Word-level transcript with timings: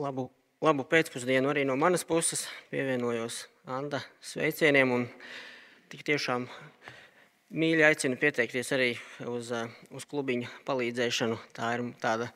Labu, 0.00 0.30
labu 0.64 0.86
pēcpusdienu 0.88 1.50
arī 1.52 1.66
no 1.68 1.74
manas 1.76 2.00
puses. 2.08 2.46
Pievienojos 2.70 3.42
Anna 3.68 3.98
sveicieniem 4.24 4.88
un 4.88 5.02
tik 5.92 6.00
tiešām 6.08 6.46
mīļi 7.52 7.84
aicinu 7.84 8.16
pieteikties 8.16 8.72
arī 8.72 8.86
uz, 9.28 9.50
uz 9.92 10.06
klubiņa 10.08 10.48
palīdzēšanu. 10.64 11.36
Tā 11.52 11.74
ir 11.76 11.84
tāda 12.00 12.30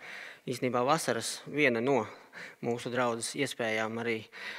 īstenībā 0.45 0.85
vasaras 0.85 1.39
viena 1.49 1.81
no 1.81 2.03
mūsu 2.61 2.93
draudzes 2.93 3.33
iespējām 3.41 4.03
arī 4.05 4.19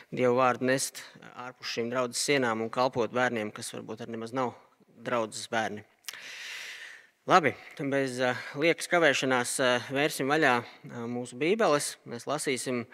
Dievu 0.10 0.42
vārdu 0.42 0.66
nest 0.72 1.04
ārpus 1.36 1.78
šīm 1.78 1.94
draudzes 1.94 2.26
sienām 2.26 2.66
un 2.66 2.74
kalpot 2.74 3.14
bērniem, 3.14 3.54
kas 3.54 3.76
varbūt 3.78 4.08
arī 4.08 4.18
nemaz 4.18 4.34
nav 4.34 4.56
draudzes 5.06 5.46
bērni. 5.54 5.86
Labi, 7.28 7.50
bez 7.92 8.22
uh, 8.24 8.38
liekas 8.56 8.88
kavēšanās 8.88 9.58
uh, 9.60 9.88
vērsim 9.92 10.30
vaļā 10.32 10.54
uh, 10.62 11.02
mūsu 11.12 11.36
bībeles. 11.36 11.98
Mēs 12.08 12.24
lasīsim 12.24 12.86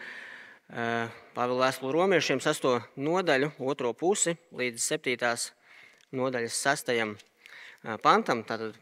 Pāvila 0.74 1.68
vēstuli 1.68 1.94
romiešiem 1.94 2.40
sasto 2.42 2.72
nodaļu, 2.98 3.52
otro 3.62 3.92
pusi 3.94 4.34
līdz 4.58 4.82
septītās 4.82 5.52
nodaļas 6.18 6.58
sastajam 6.66 7.14
pantam. 8.02 8.42
Tātad 8.48 8.80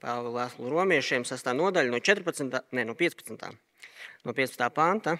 Pāvila 0.00 0.32
vēstuli 0.38 0.72
romiešiem 0.72 1.26
sastā 1.28 1.52
nodaļa 1.58 1.92
no 1.92 2.00
14, 2.00 2.60
ne, 2.78 2.86
no 2.88 2.96
15. 2.96 3.50
No 4.24 4.36
15. 4.40 4.70
panta 4.72 5.18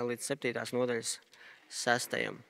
līdz 0.00 0.32
7. 0.32 0.64
nodaļas 0.78 1.18
sastajam. 1.68 2.40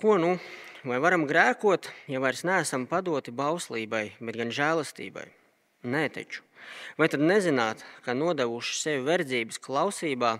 Ko 0.00 0.16
nu 0.16 0.38
Vai 0.80 0.96
varam 0.96 1.26
grēkot, 1.28 1.90
ja 2.08 2.22
vairs 2.24 2.40
neesam 2.48 2.86
padoti 2.88 3.34
bauslībai, 3.36 4.14
bet 4.24 4.36
gan 4.40 4.48
žēlastībai? 4.48 5.26
Nē, 5.92 6.06
taču. 6.14 6.40
Vai 6.96 7.10
tad 7.12 7.20
nezināt, 7.20 7.82
ka 8.00 8.14
nodevuši 8.16 8.78
sevi 8.78 9.02
verdzības 9.04 9.60
klausībā, 9.60 10.30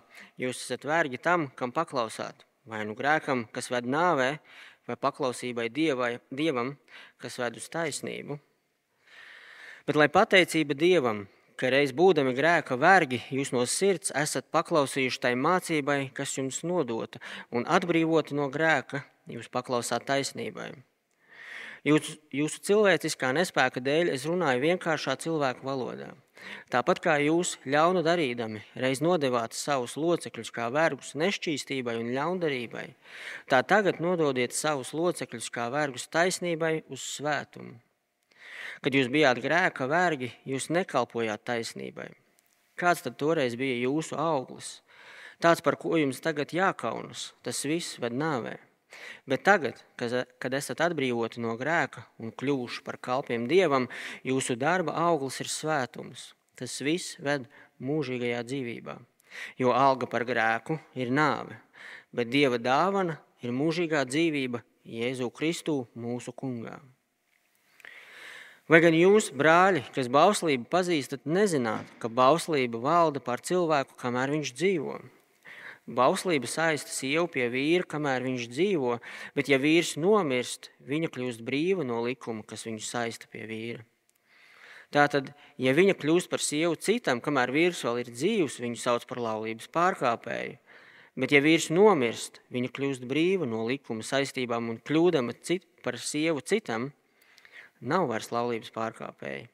jūs 0.41 0.63
esat 0.65 0.87
vergi 0.89 1.21
tam, 1.21 1.51
kam 1.61 1.75
paklausāt? 1.77 2.47
Vai 2.65 2.87
nu 2.89 2.97
grēkam, 2.97 3.45
kas 3.53 3.69
ved 3.69 3.85
nāvē, 3.85 4.31
vai 4.89 4.97
paklausībai 4.97 5.69
dievai, 5.69 6.15
dievam, 6.33 6.73
kas 7.21 7.37
ved 7.37 7.61
uz 7.61 7.69
taisnību? 7.69 8.39
Bet 9.85 10.01
lai 10.01 10.09
pateicība 10.09 10.73
dievam, 10.73 11.27
ka 11.61 11.71
reiz 11.73 11.93
būdami 11.97 12.33
grēka 12.37 12.79
vergi, 12.81 13.21
jūs 13.31 13.53
no 13.53 13.67
sirds 13.69 14.15
esat 14.17 14.49
paklausījuši 14.55 15.21
tai 15.27 15.35
mācībai, 15.37 16.01
kas 16.17 16.37
jums 16.39 16.63
nodota, 16.65 17.21
un 17.53 17.69
atbrīvoti 17.69 18.39
no 18.39 18.49
grēka, 18.53 19.05
jūs 19.29 19.53
paklausāt 19.53 20.09
taisnībai. 20.09 20.73
Jūsu, 21.85 22.19
jūsu 22.37 22.61
cilvēciskā 22.69 23.31
nespēka 23.33 23.81
dēļ 23.81 24.11
es 24.13 24.27
runāju 24.29 24.61
vienkāršā 24.67 25.15
cilvēku 25.23 25.65
valodā. 25.65 26.11
Tāpat 26.73 27.01
kā 27.05 27.15
jūs 27.21 27.55
ļaunu 27.69 28.03
darīdami 28.05 28.63
reiz 28.83 29.01
nodevāt 29.05 29.57
savus 29.57 29.97
locekļus 30.01 30.53
kā 30.57 30.69
vergus 30.73 31.13
nešķīstībai 31.21 31.97
un 32.01 32.13
ļaundarībai, 32.17 32.87
tā 33.53 33.61
tagad 33.73 34.01
nododiet 34.01 34.57
savus 34.57 34.95
locekļus 34.97 35.53
kā 35.53 35.69
vergus 35.73 36.09
taisnībai 36.13 36.75
uz 36.89 37.05
svētumu. 37.19 37.77
Kad 38.85 38.97
jūs 38.97 39.11
bijāt 39.13 39.43
grēka 39.43 39.89
vergi, 39.91 40.31
jūs 40.47 40.71
nekalpojāt 40.71 41.45
taisnībai. 41.49 42.11
Kāds 42.81 43.05
tad 43.05 43.19
toreiz 43.21 43.57
bija 43.61 43.77
jūsu 43.83 44.17
auglis? 44.17 44.81
Tāds, 45.41 45.63
par 45.65 45.77
ko 45.81 45.97
jums 45.97 46.21
tagad 46.21 46.53
jākaunas, 46.53 47.31
tas 47.45 47.63
viss 47.65 47.99
ved 48.01 48.13
nāvē. 48.17 48.59
Bet 49.29 49.45
tagad, 49.47 49.79
kad 49.97 50.55
esat 50.57 50.83
atbrīvoti 50.85 51.41
no 51.45 51.55
grēka 51.61 52.05
un 52.21 52.33
kļuvuši 52.33 52.83
par 52.85 52.99
kalpiem 53.01 53.47
dievam, 53.49 53.89
jūsu 54.27 54.57
darba 54.61 54.97
auglis 55.07 55.41
ir 55.41 55.49
svētums. 55.49 56.31
Tas 56.59 56.77
viss 56.85 57.17
ved 57.25 57.47
mūžīgajā 57.81 58.43
dzīvībā. 58.49 58.99
Jo 59.61 59.73
alga 59.77 60.09
par 60.11 60.27
grēku 60.29 60.77
ir 60.99 61.13
nāve, 61.15 61.57
bet 62.13 62.33
dieva 62.33 62.59
dāvana 62.59 63.21
ir 63.45 63.55
mūžīgā 63.55 64.03
dzīvība 64.09 64.65
Jēzu 64.91 65.31
Kristu 65.31 65.85
mūsu 65.95 66.35
kungā. 66.35 66.81
Vai 68.71 68.79
gan 68.79 68.95
jūs, 68.95 69.33
brāļi, 69.35 69.81
kas 69.91 70.07
bauslību 70.15 70.69
pazīstat, 70.71 71.25
nezināt, 71.27 71.89
ka 71.99 72.07
bauslība 72.07 72.79
valda 72.79 73.19
pār 73.19 73.41
cilvēku, 73.43 73.97
kamēr 73.99 74.31
viņš 74.31 74.53
dzīvo? 74.55 75.01
Bauslība 75.91 76.47
saista 76.47 76.93
sievu 76.95 77.27
pie 77.35 77.49
vīra, 77.51 77.83
kamēr 77.83 78.23
viņš 78.23 78.45
dzīvo, 78.53 78.93
bet 79.35 79.51
ja 79.51 79.59
vīrs 79.59 79.97
nomirst, 79.99 80.69
viņa 80.87 81.11
kļūst 81.11 81.43
brīva 81.43 81.83
no 81.89 81.99
likuma, 82.05 82.45
kas 82.47 82.63
viņu 82.69 82.85
saista 82.87 83.27
pie 83.33 83.43
vīra. 83.51 83.83
Tātad, 84.95 85.33
ja 85.59 85.75
viņa 85.75 85.99
kļūst 85.99 86.31
par 86.31 86.47
sievu 86.47 86.79
citam, 86.79 87.19
kamēr 87.19 87.51
vīrs 87.51 87.83
vēl 87.89 88.05
ir 88.05 88.15
dzīvs, 88.15 88.61
viņu 88.63 88.79
sauc 88.79 89.09
par 89.11 89.19
laulības 89.27 89.67
pārkāpēju. 89.75 90.61
Bet, 91.19 91.35
ja 91.35 91.43
vīrs 91.43 91.73
nomirst, 91.75 92.39
viņa 92.55 92.71
kļūst 92.79 93.11
brīva 93.11 93.51
no 93.51 93.67
likuma 93.67 94.07
saistībām 94.07 94.71
un 94.71 94.79
kļūdama 94.79 95.35
cit, 95.43 95.67
par 95.83 95.99
sievu 95.99 96.39
citam, 96.47 96.93
nav 97.81 98.09
vairs 98.11 98.31
laulības 98.35 98.73
pārkāpēji. 98.75 99.49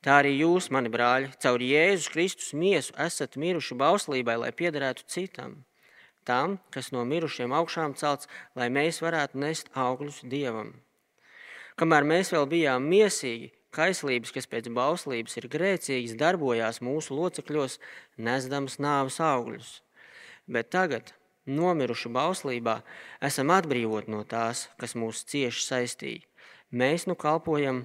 Tā 0.00 0.14
arī 0.22 0.32
jūs, 0.38 0.70
mani 0.72 0.88
brāļi, 0.88 1.34
caur 1.44 1.60
Jēzus 1.60 2.08
Kristus 2.08 2.52
miesu 2.56 2.94
esat 2.96 3.36
miruši 3.36 3.76
bauslībai, 3.76 4.38
lai 4.40 4.52
piederētu 4.56 5.04
citam, 5.12 5.58
tam, 6.24 6.56
kas 6.72 6.88
no 6.94 7.04
mirušiem 7.04 7.52
augšām 7.52 7.96
celts, 8.00 8.28
lai 8.56 8.70
mēs 8.72 9.02
varētu 9.04 9.40
nest 9.44 9.68
augļus 9.76 10.22
Dievam. 10.32 10.72
Kamēr 11.76 12.08
mēs 12.08 12.32
vēl 12.32 12.48
bijām 12.48 12.88
miesīgi, 12.88 13.52
kaislības, 13.76 14.32
kas 14.34 14.48
pēc 14.50 14.70
bauslības 14.72 15.36
ir 15.36 15.48
grēcīgas, 15.52 16.16
darbojās 16.18 16.80
mūsu 16.84 17.16
locekļos, 17.16 17.78
nesdams 18.16 18.80
nāves 18.80 19.20
augļus. 19.20 19.80
Bet 20.50 20.72
tagad, 20.74 21.12
nomiruši 21.46 22.10
bauslībā, 22.16 22.80
esam 23.20 23.52
atbrīvoti 23.54 24.16
no 24.16 24.24
tās, 24.24 24.68
kas 24.80 24.96
mūs 24.96 25.26
cieši 25.28 25.66
saistīja. 25.66 26.29
Mēs 26.70 27.08
nu 27.10 27.16
kalpojam 27.18 27.80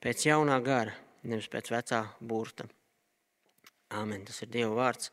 pēc 0.00 0.22
jaunā 0.24 0.54
gara 0.64 0.94
nevis 1.28 1.50
pēc 1.52 1.66
vecā 1.74 1.98
burta. 2.24 2.64
Āmen, 3.92 4.22
tas 4.24 4.38
ir 4.40 4.48
Dieva 4.48 4.72
vārds. 4.78 5.10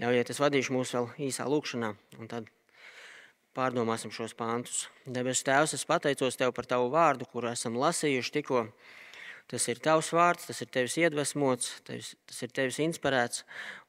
Ļaujiet, 0.00 0.32
es 0.32 0.40
vadīšu 0.42 0.74
mūs 0.74 0.94
vēl 0.96 1.06
īsā 1.28 1.44
lūkšanā, 1.46 1.92
un 2.18 2.30
tad 2.32 2.48
pārdomāsim 3.54 4.10
šos 4.10 4.34
pāntus. 4.34 4.88
Debes 5.06 5.44
Tēvs, 5.46 5.76
es 5.76 5.86
pateicos 5.86 6.34
Tev 6.40 6.50
par 6.56 6.66
Tavu 6.66 6.88
vārdu, 6.90 7.28
kuru 7.30 7.52
esam 7.52 7.78
lasījuši 7.78 8.34
tikko. 8.40 8.64
Tas 9.46 9.68
ir 9.70 9.78
Tavs 9.78 10.08
vārds, 10.10 10.48
tas 10.48 10.58
ir 10.64 10.72
Tevis 10.74 10.96
iedvesmots, 10.98 11.68
tevis, 11.86 12.16
tas 12.26 12.40
ir 12.42 12.50
Tevis 12.50 12.80
inspirēts. 12.82 13.44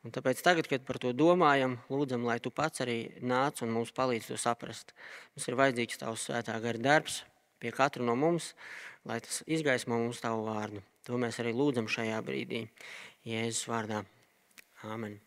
Un 0.05 0.13
tāpēc 0.13 0.43
tagad, 0.45 0.69
kad 0.69 0.85
par 0.85 1.01
to 1.01 1.15
domājam, 1.17 1.79
lūdzam, 1.89 2.29
lai 2.29 2.37
Tu 2.37 2.53
pats 2.53 2.85
arī 2.85 2.99
nāc 3.25 3.63
un 3.65 3.73
mums 3.73 3.89
palīdz 3.97 4.29
to 4.29 4.37
saprast. 4.37 4.93
Mums 5.33 5.49
ir 5.49 5.57
vajadzīgs 5.57 6.03
Tavs 6.03 6.27
svētā 6.29 6.59
gara 6.61 6.83
darbs 6.91 7.23
pie 7.61 7.71
katra 7.75 8.05
no 8.05 8.15
mums, 8.19 8.53
lai 9.07 9.19
tas 9.23 9.41
izgaismo 9.47 9.99
mums 9.99 10.21
Tavu 10.23 10.47
vārdu. 10.47 10.83
To 11.07 11.19
mēs 11.21 11.39
arī 11.39 11.53
lūdzam 11.55 11.87
šajā 11.91 12.19
brīdī. 12.25 12.65
Jēzus 13.27 13.67
vārdā. 13.69 14.03
Āmen. 14.87 15.17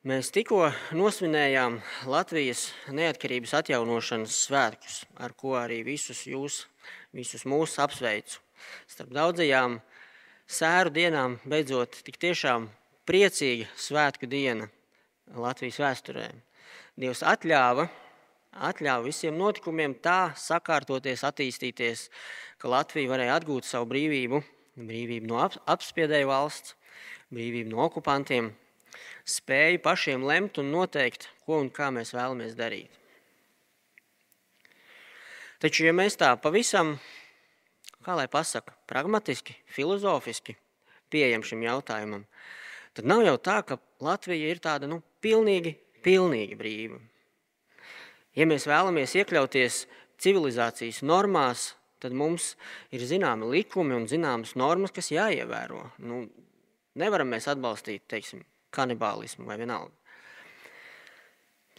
Mēs 0.00 0.30
tikko 0.32 0.70
nosvinējām 0.96 1.74
Latvijas 2.08 2.70
neatkarības 2.88 3.52
atjaunošanas 3.58 4.36
svētkus, 4.46 4.94
ar 5.20 5.34
ko 5.36 5.58
arī 5.60 5.82
visus 5.84 6.22
jūs, 6.24 6.62
visus 7.12 7.44
mūs 7.44 7.74
apsveicu. 7.84 8.40
Starp 8.88 9.12
daudzajām 9.12 9.76
sēru 10.48 10.94
dienām 10.96 11.36
beidzot 11.44 12.00
tik 12.06 12.16
tiešām 12.16 12.70
priecīga 13.04 13.68
svētku 13.76 14.24
diena 14.30 14.70
Latvijas 15.36 15.82
vēsturē. 15.84 16.30
Dievs 16.96 17.20
atļāva 17.20 17.90
atļāva 18.50 19.04
visiem 19.06 19.36
notikumiem 19.38 19.94
tā 20.02 20.32
sakārtoties, 20.38 21.22
attīstīties, 21.26 22.08
ka 22.58 22.70
Latvija 22.70 23.10
varēja 23.12 23.36
atgūt 23.38 23.68
savu 23.68 23.88
brīvību, 23.92 24.42
brīvību 24.80 25.30
no 25.30 25.42
apspiedēju 25.46 26.30
valsts, 26.30 26.74
brīvību 27.30 27.70
no 27.74 27.84
okupantiem, 27.86 28.50
spēju 29.24 29.82
pašiem 29.84 30.24
lemt 30.26 30.58
un 30.58 30.72
noteikt, 30.74 31.28
ko 31.46 31.60
un 31.62 31.70
kā 31.70 31.90
mēs 31.94 32.14
vēlamies 32.16 32.56
darīt. 32.58 32.90
Taču, 35.60 35.84
ja 35.84 35.92
mēs 35.92 36.16
tā 36.16 36.32
pavisam, 36.40 36.94
kā 38.04 38.16
lai 38.16 38.26
pasaka, 38.32 38.72
pragmatiski, 38.88 39.58
filozofiski 39.68 40.56
pieejam 41.12 41.44
šim 41.44 41.66
jautājumam, 41.66 42.24
tad 42.96 43.08
nav 43.10 43.22
jau 43.26 43.36
tā, 43.36 43.60
ka 43.68 43.76
Latvija 44.00 44.48
ir 44.48 44.62
tāda 44.64 44.88
nu, 44.88 45.02
pilnīgi, 45.20 45.74
pilnīgi 46.00 46.56
brīva. 46.56 47.00
Ja 48.38 48.46
mēs 48.46 48.66
vēlamies 48.70 49.16
iekļauties 49.18 49.84
civilizācijas 50.22 51.00
normās, 51.06 51.72
tad 52.00 52.14
mums 52.16 52.54
ir 52.94 53.02
zināmi 53.04 53.48
likumi 53.50 53.96
un 53.96 54.06
zināmas 54.10 54.54
normas, 54.58 54.94
kas 54.94 55.10
jāievēro. 55.12 55.82
Nu, 56.06 56.22
nevaram 57.00 57.30
mēs 57.32 57.48
atbalstīt 57.50 58.06
teiksim, 58.10 58.44
kanibālismu 58.74 59.48
vai 59.48 59.58
vienalga. 59.60 59.94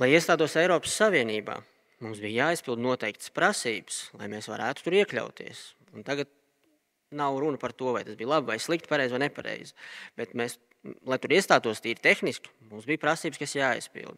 Lai 0.01 0.09
iestātos 0.15 0.57
Eiropas 0.57 0.93
Savienībā, 0.97 1.59
mums 2.01 2.21
bija 2.23 2.47
jāizpild 2.47 2.81
noteiktas 2.81 3.31
prasības, 3.35 4.03
lai 4.17 4.29
mēs 4.31 4.49
varētu 4.49 4.85
tur 4.87 4.97
iekļauties. 4.97 5.63
Un 5.95 6.05
tagad 6.07 6.29
nav 7.11 7.37
runa 7.39 7.59
par 7.61 7.75
to, 7.77 7.91
vai 7.93 8.03
tas 8.07 8.17
bija 8.17 8.31
labi 8.35 8.53
vai 8.53 8.59
slikti, 8.59 8.89
pareizi 8.89 9.15
vai 9.15 9.25
nepareizi. 9.25 9.75
Bet 10.17 10.33
mēs, 10.37 10.57
lai 11.07 11.19
tur 11.21 11.35
iestātos 11.35 11.83
tīri 11.83 12.01
tehniski, 12.01 12.51
mums 12.71 12.87
bija 12.89 13.03
prasības, 13.03 13.39
kas 13.41 13.55
jāizpild. 13.57 14.17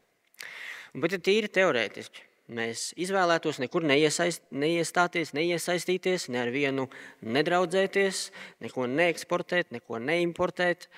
Bet 0.94 1.16
ja 1.16 1.20
tīri 1.26 1.50
teorētiski. 1.50 2.30
Mēs 2.54 2.90
izvēlētos 3.00 3.58
nekur 3.64 3.86
neiesaist, 3.88 4.44
neiestāties, 4.52 5.32
neiesaistīties, 5.34 6.28
ne 6.30 6.42
ar 6.42 6.52
vienu 6.52 6.90
nedraudzēties, 7.24 8.26
neko 8.62 8.90
neeksportēt, 8.92 9.72
neko 9.72 10.02
neimportēt, 10.04 10.90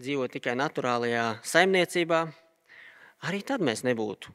dzīvot 0.00 0.32
tikai 0.32 0.56
naturālajā 0.56 1.26
saimniecībā. 1.44 2.22
Arī 3.28 3.42
tad 3.46 3.62
mēs 3.62 3.84
nebūtu 3.84 4.32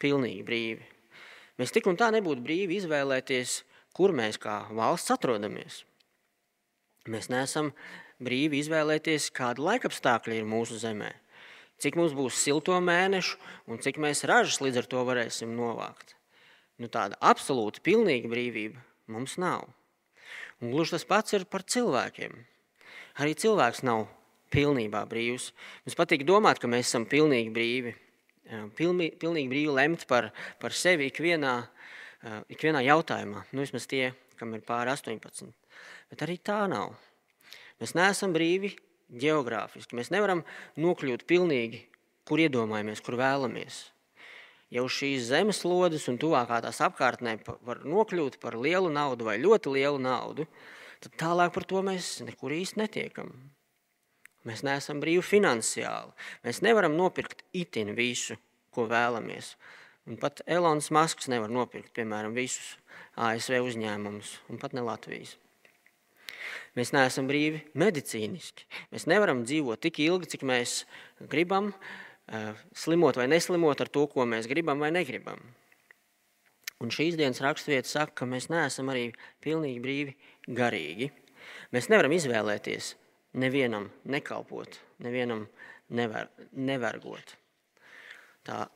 pilnīgi 0.00 0.46
brīvi. 0.46 0.86
Mēs 1.58 1.74
tik 1.74 1.90
un 1.90 1.98
tā 1.98 2.12
nebūtu 2.14 2.44
brīvi 2.44 2.78
izvēlēties, 2.78 3.58
kur 3.96 4.14
mēs 4.14 4.38
kā 4.38 4.60
valsts 4.76 5.12
atrodamies. 5.14 5.82
Mēs 7.10 7.30
neesam 7.32 7.72
brīvi 8.22 8.62
izvēlēties, 8.62 9.30
kāda 9.34 9.64
laikapstākļa 9.72 10.38
ir 10.38 10.48
mūsu 10.48 10.78
zemē, 10.80 11.10
cik 11.82 11.96
mums 11.98 12.14
būs 12.16 12.38
silto 12.40 12.76
mēnešu 12.80 13.38
un 13.70 13.80
cik 13.82 14.00
mēs 14.02 14.24
ražas 14.28 14.60
līdz 14.64 14.82
ar 14.82 14.90
to 14.90 15.02
varēsim 15.08 15.56
novākt. 15.56 16.14
Nu, 16.76 16.90
tāda 16.92 17.16
absolūta, 17.24 17.80
pilnīga 17.84 18.28
brīvība 18.28 18.82
mums 19.12 19.38
nav. 19.40 19.68
Un 20.60 20.72
gluži 20.72 20.96
tas 20.96 21.06
pats 21.08 21.36
ir 21.36 21.46
par 21.48 21.64
cilvēkiem. 21.64 22.36
Arī 23.20 23.36
cilvēks 23.36 23.82
nav 23.86 24.06
pilnībā 24.52 25.02
brīvs. 25.08 25.50
Mums 25.84 25.96
patīk 25.98 26.24
domāt, 26.28 26.60
ka 26.60 26.68
mēs 26.70 26.90
esam 26.90 27.06
pilnīgi 27.08 27.52
brīvi. 27.52 27.94
Pilnīgi, 28.78 29.16
pilnīgi 29.20 29.50
brīvi 29.50 29.72
lemt 29.74 30.04
par, 30.08 30.30
par 30.60 30.76
sevi 30.76 31.08
ikvienā, 31.10 31.54
ikvienā 32.52 32.84
jautājumā. 32.86 33.46
Nu, 33.52 33.64
vismaz 33.64 33.88
tie, 33.90 34.10
kam 34.38 34.54
ir 34.54 34.62
pāri 34.66 34.92
18. 34.92 35.48
Bet 36.12 36.24
arī 36.24 36.38
tā 36.44 36.62
nav. 36.70 36.94
Mēs 37.80 37.96
neesam 37.96 38.32
brīvi 38.36 38.76
geogrāfiski. 39.10 39.96
Mēs 39.98 40.10
nevaram 40.14 40.42
nokļūt 40.80 41.26
pilnīgi, 41.28 41.84
kur 42.26 42.42
iedomājamies, 42.42 43.02
kur 43.04 43.18
vēlamies. 43.20 43.84
Ja 44.74 44.82
uz 44.82 44.96
šīs 44.96 45.28
zemeslodes 45.28 46.08
un 46.10 46.18
tuvākā 46.18 46.58
tās 46.64 46.80
apkārtnē 46.82 47.36
var 47.66 47.84
nokļūt 47.86 48.40
par 48.42 48.56
lielu 48.58 48.90
naudu 48.90 49.28
vai 49.28 49.36
ļoti 49.38 49.76
lielu 49.76 50.00
naudu, 50.02 50.48
tad 51.04 51.14
tālāk 51.22 51.54
par 51.54 51.66
to 51.70 51.84
mēs 51.86 52.16
nekur 52.26 52.54
īsti 52.56 52.82
netiekam. 52.82 53.30
Mēs 54.46 54.62
neesam 54.66 55.00
brīvi 55.02 55.22
finansiāli. 55.26 56.14
Mēs 56.46 56.62
nevaram 56.62 56.94
nopirkt 56.98 57.42
itin 57.54 57.94
visu, 57.98 58.36
ko 58.74 58.86
vēlamies. 58.90 59.54
Un 60.06 60.18
pat 60.22 60.42
Elonas 60.46 60.92
Masks 60.94 61.26
nevar 61.30 61.50
nopirkt, 61.50 61.90
piemēram, 61.94 62.34
visus 62.34 62.76
ASV 63.18 63.58
uzņēmumus, 63.66 64.36
un 64.50 64.62
pat 64.62 64.74
ne 64.76 64.86
Latvijas. 64.86 65.34
Mēs 66.76 66.92
neesam 66.94 67.28
brīvi 67.30 67.62
medicīniski. 67.78 68.66
Mēs 68.92 69.06
nevaram 69.10 69.44
dzīvot 69.46 69.80
tik 69.82 70.00
ilgi, 70.04 70.32
cik 70.34 70.44
mēs 70.48 70.84
gribam, 71.32 71.72
eh, 72.28 72.52
slimot 72.74 73.16
vai 73.16 73.26
neslimot 73.26 73.80
ar 73.80 73.88
to, 73.88 74.06
ko 74.06 74.26
mēs 74.26 74.48
gribam 74.48 74.78
vai 74.78 74.90
negribam. 74.90 75.40
Un 76.80 76.90
šīs 76.92 77.16
dienas 77.16 77.40
raksturvieta 77.40 77.88
saka, 77.88 78.12
ka 78.12 78.26
mēs 78.26 78.50
neesam 78.52 78.90
arī 78.92 79.14
pilnīgi 79.40 79.80
brīvi 79.80 80.14
garīgi. 80.48 81.10
Mēs 81.72 81.88
nevaram 81.88 82.12
izvēlēties 82.12 82.94
nevienam 83.36 83.90
nekalpot, 84.04 84.78
nevienam 85.04 85.46
never, 85.88 86.28
nevergot. 86.52 87.36
Tā, 88.46 88.66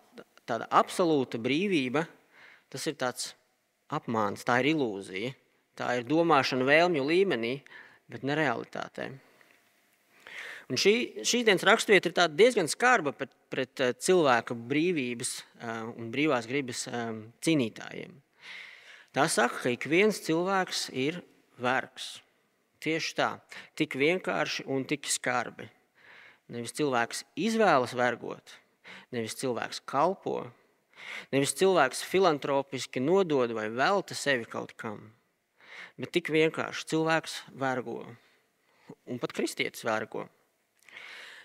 tāda 0.48 0.68
absolūta 0.72 1.40
brīvība, 1.42 2.06
tas 2.70 2.86
ir 2.90 2.96
tāds 3.00 3.34
apmāns, 3.92 4.44
tā 4.46 4.60
ir 4.62 4.72
ilūzija. 4.74 5.34
Tā 5.80 5.94
ir 5.96 6.04
domāšana 6.04 6.66
vēlmju 6.68 7.02
līmenī, 7.08 7.54
bet 8.12 8.24
ne 8.26 8.34
realitātē. 8.36 9.06
Un 10.70 10.78
šī, 10.78 11.24
šīs 11.24 11.46
dienas 11.46 11.64
raksturvieta 11.66 12.10
ir 12.10 12.34
diezgan 12.36 12.68
skarba 12.68 13.14
pret, 13.16 13.32
pret 13.50 13.80
eh, 13.82 13.94
cilvēka 13.96 14.54
brīvības 14.70 15.30
eh, 15.40 15.70
un 15.88 16.10
brīvās 16.12 16.46
gribas 16.46 16.84
eh, 16.86 17.14
cīnītājiem. 17.42 18.12
Tā 19.16 19.24
saka, 19.32 19.62
ka 19.64 19.72
ik 19.72 19.88
viens 19.90 20.20
cilvēks 20.22 20.90
ir 20.92 21.22
vergs. 21.58 22.20
Tieši 22.84 23.16
tā, 23.16 23.30
tik 23.76 23.96
vienkārši 23.98 24.68
un 24.70 24.84
tik 24.88 25.08
skarbi. 25.10 25.66
Nevis 26.52 26.76
cilvēks 26.76 27.24
izvēlas 27.40 27.96
vergot, 27.96 28.54
nevis 29.16 29.38
cilvēks 29.40 29.80
kalpo, 29.90 30.44
nevis 31.32 31.56
cilvēks 31.58 32.04
filantropiski 32.06 33.02
nodod 33.02 33.56
vai 33.56 33.66
velta 33.72 34.18
sevi 34.18 34.46
kaut 34.50 34.76
kam 34.78 35.08
bet 36.00 36.14
tik 36.16 36.32
vienkārši 36.32 36.88
cilvēks 36.94 37.36
vergo. 37.60 38.00
Un 39.06 39.20
pat 39.22 39.34
kristietis 39.36 39.84
vergo. 39.86 40.26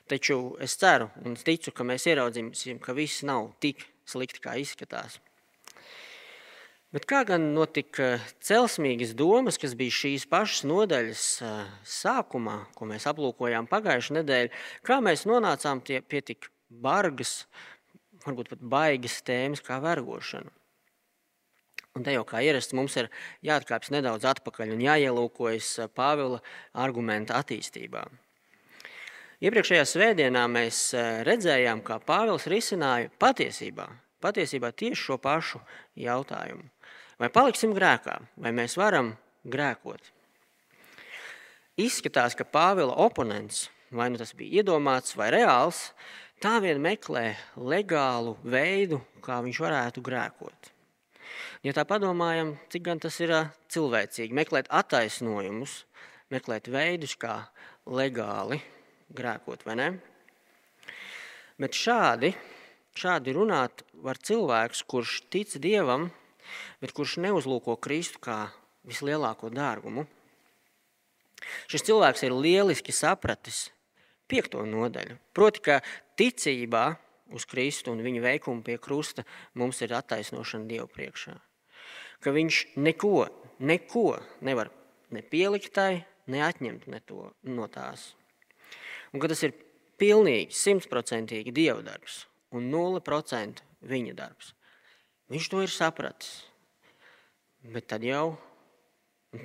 Taču 0.10 0.56
es 0.62 0.78
ceru 0.78 1.10
un 1.26 1.36
ticu, 1.38 1.74
ka 1.74 1.86
mēs 1.88 2.06
ieraudzīsim, 2.10 2.80
ka 2.82 2.94
viss 2.94 3.26
nav 3.26 3.52
tik 3.64 3.84
slikti, 4.06 4.42
kā 4.44 4.54
izskatās. 4.62 5.20
Bet 6.94 7.08
kā 7.10 7.26
gan 7.28 7.50
notika 7.52 8.22
celsmīgas 8.46 9.16
domas, 9.20 9.58
kas 9.60 9.74
bija 9.76 9.92
šīs 9.92 10.28
pašas 10.32 10.62
nodaļas 10.70 11.24
sākumā, 11.92 12.60
ko 12.78 12.88
mēs 12.88 13.08
aplūkojām 13.12 13.68
pagājušajā 13.68 14.20
nedēļā, 14.22 14.62
kā 14.86 15.02
mēs 15.04 15.26
nonācām 15.28 15.82
pie 15.84 16.22
tik 16.22 16.48
bargas, 16.70 17.42
varbūt 18.24 18.54
pat 18.54 18.64
baigas 18.76 19.20
tēmas 19.28 19.66
kā 19.66 19.82
vergošana? 19.84 20.54
Un 21.96 22.04
te 22.04 22.12
jau 22.12 22.26
kā 22.28 22.42
ierasts 22.44 22.76
mums 22.76 22.98
ir 23.00 23.06
jāatkāpjas 23.48 23.94
nedaudz 23.96 24.26
atpakaļ 24.28 24.74
un 24.74 24.82
jāielūkojas 24.84 25.70
Pāvila 25.96 26.42
argumenta 26.76 27.38
attīstībā. 27.40 28.02
Iepriekšējā 29.40 29.86
svētdienā 29.88 30.42
mēs 30.52 30.90
redzējām, 31.28 31.86
kā 31.88 32.02
Pāvils 32.04 32.50
risināja 32.52 33.14
patiesībā, 33.24 33.88
patiesībā 34.20 34.74
tieši 34.76 35.02
šo 35.06 35.20
pašu 35.24 35.64
jautājumu. 36.04 36.68
Vai 37.16 37.32
paliksim 37.32 37.72
grēkā, 37.78 38.18
vai 38.44 38.52
mēs 38.52 38.76
varam 38.76 39.14
grēkot? 39.48 40.12
Izskatās, 41.80 42.36
ka 42.36 42.44
Pāvila 42.44 43.00
oponents, 43.08 43.70
vai 43.96 44.12
nu 44.12 44.20
tas 44.20 44.36
bija 44.36 44.60
iedomāts 44.60 45.16
vai 45.16 45.32
reāls, 45.32 45.94
tā 46.44 46.58
vien 46.60 46.84
meklē 46.84 47.30
legālu 47.56 48.36
veidu, 48.44 49.00
kā 49.24 49.40
viņš 49.48 49.64
varētu 49.64 50.04
grēkot. 50.04 50.75
Ja 51.66 51.74
tā 51.76 51.86
padomājam, 51.88 52.56
cik 52.72 52.86
gan 52.88 53.02
tas 53.02 53.18
ir 53.24 53.34
cilvēcīgi, 53.74 54.36
meklēt 54.36 54.70
attaisnojumus, 54.74 55.84
meklēt 56.34 56.70
veidus, 56.72 57.16
kā 57.20 57.40
legāli 57.86 58.62
grēkot, 59.16 59.66
vai 59.68 59.78
ne? 59.80 59.88
Bet 61.62 61.78
šādi, 61.78 62.34
šādi 62.98 63.36
runāt 63.36 63.86
var 64.04 64.20
cilvēks, 64.20 64.84
kurš 64.90 65.22
tic 65.32 65.56
Dievam, 65.62 66.10
bet 66.82 66.94
kurš 66.96 67.18
neuzlūko 67.24 67.78
Kristu 67.82 68.22
kā 68.24 68.40
vislielāko 68.86 69.50
dārgumu. 69.54 70.06
Šis 71.70 71.86
cilvēks 71.88 72.26
ir 72.26 72.36
lieliski 72.36 72.94
sapratis 72.96 73.70
piekto 74.30 74.64
nodaļu. 74.68 75.18
Proti, 75.36 75.62
ka 75.62 75.80
ticībā 76.18 76.86
uz 77.34 77.48
Kristu 77.50 77.96
un 77.96 78.04
viņa 78.06 78.22
veikumu 78.22 78.64
pie 78.66 78.78
krusta 78.78 79.26
mums 79.54 79.82
ir 79.82 79.96
attaisnošana 79.98 80.70
Dievu 80.70 80.92
priekšā 80.92 81.40
ka 82.26 82.34
viņš 82.34 82.62
neko, 82.82 83.28
neko 83.62 84.08
nevar 84.46 84.72
ne 85.14 85.22
pielikt 85.22 85.74
tai, 85.78 86.06
ne 86.32 86.42
atņemt 86.46 86.88
ne 86.90 87.02
to, 87.06 87.30
no 87.46 87.68
tās. 87.72 88.14
Un 89.14 89.22
ka 89.22 89.30
tas 89.32 89.44
ir 89.46 89.54
pilnīgi, 90.02 90.56
simtprocentīgi 90.56 91.54
Dieva 91.56 91.84
darbs 91.86 92.24
un 92.56 92.72
0% 92.72 93.62
viņa 93.86 94.18
darbs. 94.18 94.54
Viņš 95.30 95.52
to 95.52 95.62
ir 95.66 95.72
sapratis. 95.74 96.34
Bet 97.66 97.88
tad 97.90 98.04
jau, 98.06 98.36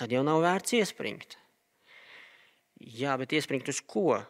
tad 0.00 0.12
jau 0.12 0.24
nav 0.26 0.42
vērts 0.44 0.76
iespringt. 0.80 1.38
Jā, 2.80 3.16
bet 3.20 3.32
iespringt 3.36 3.68
uz 3.68 3.80
ko? 3.84 4.22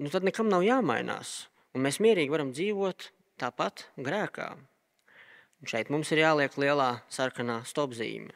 Nu, 0.00 0.08
tad 0.12 0.24
nekam 0.24 0.48
nav 0.48 0.64
jāmainās. 0.64 1.51
Un 1.72 1.86
mēs 1.86 2.00
mierīgi 2.04 2.32
varam 2.32 2.52
dzīvot 2.52 3.08
tāpat 3.40 3.86
grēkā. 3.96 4.50
Un 5.62 5.70
šeit 5.70 5.92
mums 5.94 6.10
ir 6.12 6.22
jāliek 6.24 6.54
lielā 6.58 6.90
sarkanā 7.12 7.62
stopzīme. 7.68 8.34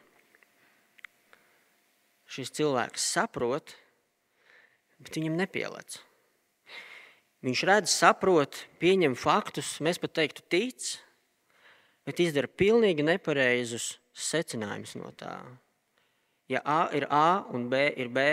Šis 2.26 2.52
cilvēks 2.56 3.04
saprot, 3.14 3.74
bet 5.02 5.18
viņam 5.18 5.36
nepielec. 5.38 5.98
Viņš 7.46 7.62
redz, 7.68 7.92
saprot, 7.92 8.62
pieņem 8.80 9.14
faktus, 9.18 9.76
mēs 9.84 10.00
pat 10.02 10.16
teiktu, 10.18 10.42
tic, 10.50 10.96
bet 12.08 12.22
izdara 12.24 12.48
pilnīgi 12.48 13.04
nepareizus 13.06 13.96
secinājumus 14.16 14.96
no 14.98 15.12
tā. 15.18 15.36
Ja 16.50 16.62
A 16.64 16.86
ir 16.96 17.06
A 17.10 17.44
un 17.54 17.68
B 17.70 17.88
ir 17.98 18.08
B, 18.08 18.24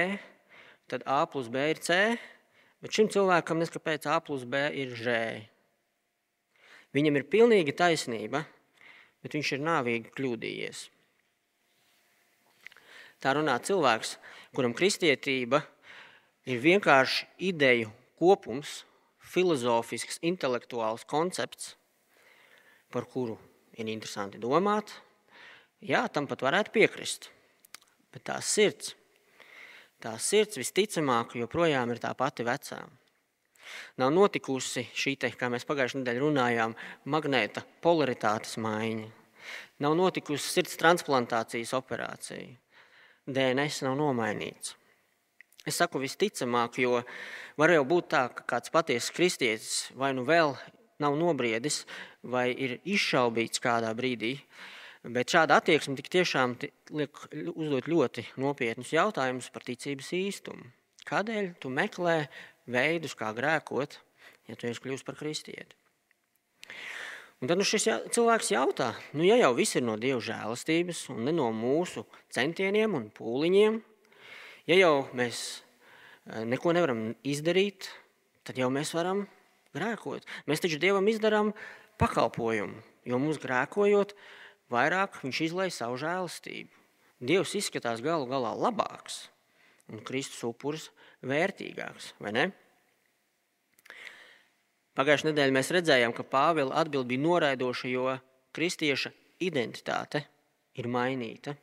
tad 0.89 1.03
A 1.09 1.25
plus 1.25 1.49
B 1.49 1.67
ir 1.73 1.81
C, 1.81 2.15
bet 2.83 2.91
šim 2.91 3.07
cilvēkam 3.07 3.61
neskapēc 3.63 4.09
A 4.11 4.19
plus 4.19 4.43
B 4.43 4.59
ir 4.75 4.91
Ž. 4.99 5.15
Viņam 6.93 7.15
ir 7.17 7.29
pilnīga 7.31 7.73
taisnība, 7.79 8.43
bet 9.23 9.37
viņš 9.37 9.53
ir 9.55 9.63
nāvīgi 9.63 10.11
kļūdījies. 10.17 10.81
Tā 13.23 13.31
runā 13.37 13.55
cilvēks, 13.63 14.17
kuram 14.51 14.75
kristietība 14.75 15.63
ir 16.43 16.59
vienkārši 16.59 17.29
ideju 17.49 17.93
kopums, 18.19 18.81
filozofisks, 19.23 20.19
intelektuāls 20.21 21.07
koncepts, 21.07 21.77
par 22.91 23.07
kuru 23.09 23.39
ir 23.79 23.87
interesanti 23.87 24.41
domāt. 24.43 24.91
Jā, 25.83 26.03
tam 26.11 26.27
pat 26.27 26.43
varētu 26.43 26.75
piekrist. 26.75 27.31
Bet 28.13 28.27
tā 28.27 28.37
sirds, 28.43 28.93
tā 30.03 30.17
sirds 30.19 30.59
visticamāk 30.59 31.37
joprojām 31.39 31.93
ir 31.93 32.01
tā 32.03 32.11
pati 32.17 32.45
vecā. 32.47 32.81
Nav 34.01 34.11
notikusi 34.11 34.83
šī, 34.91 35.15
te, 35.21 35.31
kā 35.39 35.47
mēs 35.51 35.65
pagājušajā 35.69 36.01
nedēļā 36.01 36.23
runājām, 36.25 36.75
magnēta 37.09 37.63
polaritātes 37.83 38.57
maiņa. 38.61 39.09
Nav 39.83 39.95
notikusi 39.99 40.51
sirds 40.51 40.77
transplantācijas 40.79 41.73
operācija. 41.77 42.57
DNS 43.23 43.83
nav 43.87 43.95
nomainīts. 43.99 44.75
Es 45.63 45.79
saku 45.79 46.01
visticamāk, 46.03 46.81
jo 46.83 46.99
var 47.55 47.71
jau 47.71 47.83
būt 47.87 48.09
tā, 48.11 48.25
ka 48.35 48.43
kāds 48.55 48.71
patiesas 48.73 49.13
kristietis 49.15 49.75
vai 49.95 50.11
nu 50.15 50.25
vēl 50.27 50.57
nav 50.99 51.15
nobriedis, 51.15 51.83
vai 52.23 52.49
ir 52.51 52.81
izšaubīts 52.83 53.63
kādā 53.63 53.93
brīdī. 53.95 54.35
Bet 55.03 55.33
šāda 55.33 55.59
attieksme 55.59 55.97
tik 55.99 56.07
tiešām 56.13 56.55
liek 56.95 57.23
uzdot 57.53 57.89
ļoti 57.91 58.25
nopietnus 58.39 58.93
jautājumus 58.95 59.49
par 59.51 59.65
ticības 59.67 60.13
īstumu. 60.15 60.69
Kādēļ 61.07 61.53
tu 61.59 61.71
meklē 61.73 62.29
veidus, 62.71 63.15
kā 63.19 63.33
grēkot, 63.35 63.97
ja 64.47 64.55
tu 64.55 64.69
esi 64.69 64.79
kļuvis 64.83 65.03
par 65.03 65.19
kristieti? 65.19 65.75
Un 67.43 67.49
tad 67.51 67.59
nu, 67.59 67.65
šis 67.67 67.89
cilvēks 68.15 68.53
jautā, 68.53 68.93
nu, 69.11 69.25
ja 69.27 69.35
jau 69.35 69.51
viss 69.57 69.75
ir 69.75 69.83
no 69.83 69.97
Dieva 69.99 70.21
žēlastības 70.23 71.09
un 71.11 71.25
ne 71.27 71.33
no 71.35 71.49
mūsu 71.51 72.05
centieniem 72.31 72.95
un 72.95 73.09
pūliņiem, 73.11 73.81
Ja 74.63 74.77
jau 74.79 75.09
mēs 75.11 75.37
eh, 76.31 76.45
neko 76.47 76.71
nevaram 76.71 77.09
izdarīt, 77.27 77.89
tad 78.47 78.55
jau 78.55 78.69
mēs 78.71 78.93
varam 78.95 79.25
grēkot. 79.75 80.23
Mēs 80.47 80.63
taču 80.63 80.79
Dievam 80.79 81.09
izdarām 81.11 81.49
pakalpojumu, 81.99 82.79
jo 83.03 83.19
mums 83.19 83.41
grēkojot, 83.43 84.13
vairāk 84.73 85.21
Viņš 85.23 85.43
izlaiž 85.47 85.77
savu 85.77 85.99
žēlastību. 86.01 86.73
Dievs 87.23 87.53
izskatās 87.55 88.01
galu 88.03 88.27
galā 88.27 88.51
labāks 88.57 89.27
un 89.91 90.03
Kristus 90.03 90.43
upuris 90.47 90.89
vērtīgāks, 91.23 92.13
vai 92.23 92.33
ne? 92.35 92.45
Pagājušajā 94.97 95.31
nedēļā 95.31 95.55
mēs 95.55 95.71
redzējām, 95.73 96.13
ka 96.13 96.25
Pāvila 96.27 96.77
atbild 96.83 97.07
bija 97.09 97.23
noraidoša, 97.23 97.89
jo 97.89 98.17
kristieša 98.53 99.09
identitāte 99.41 100.25
ir 100.77 100.89
mainīta. 100.91 101.55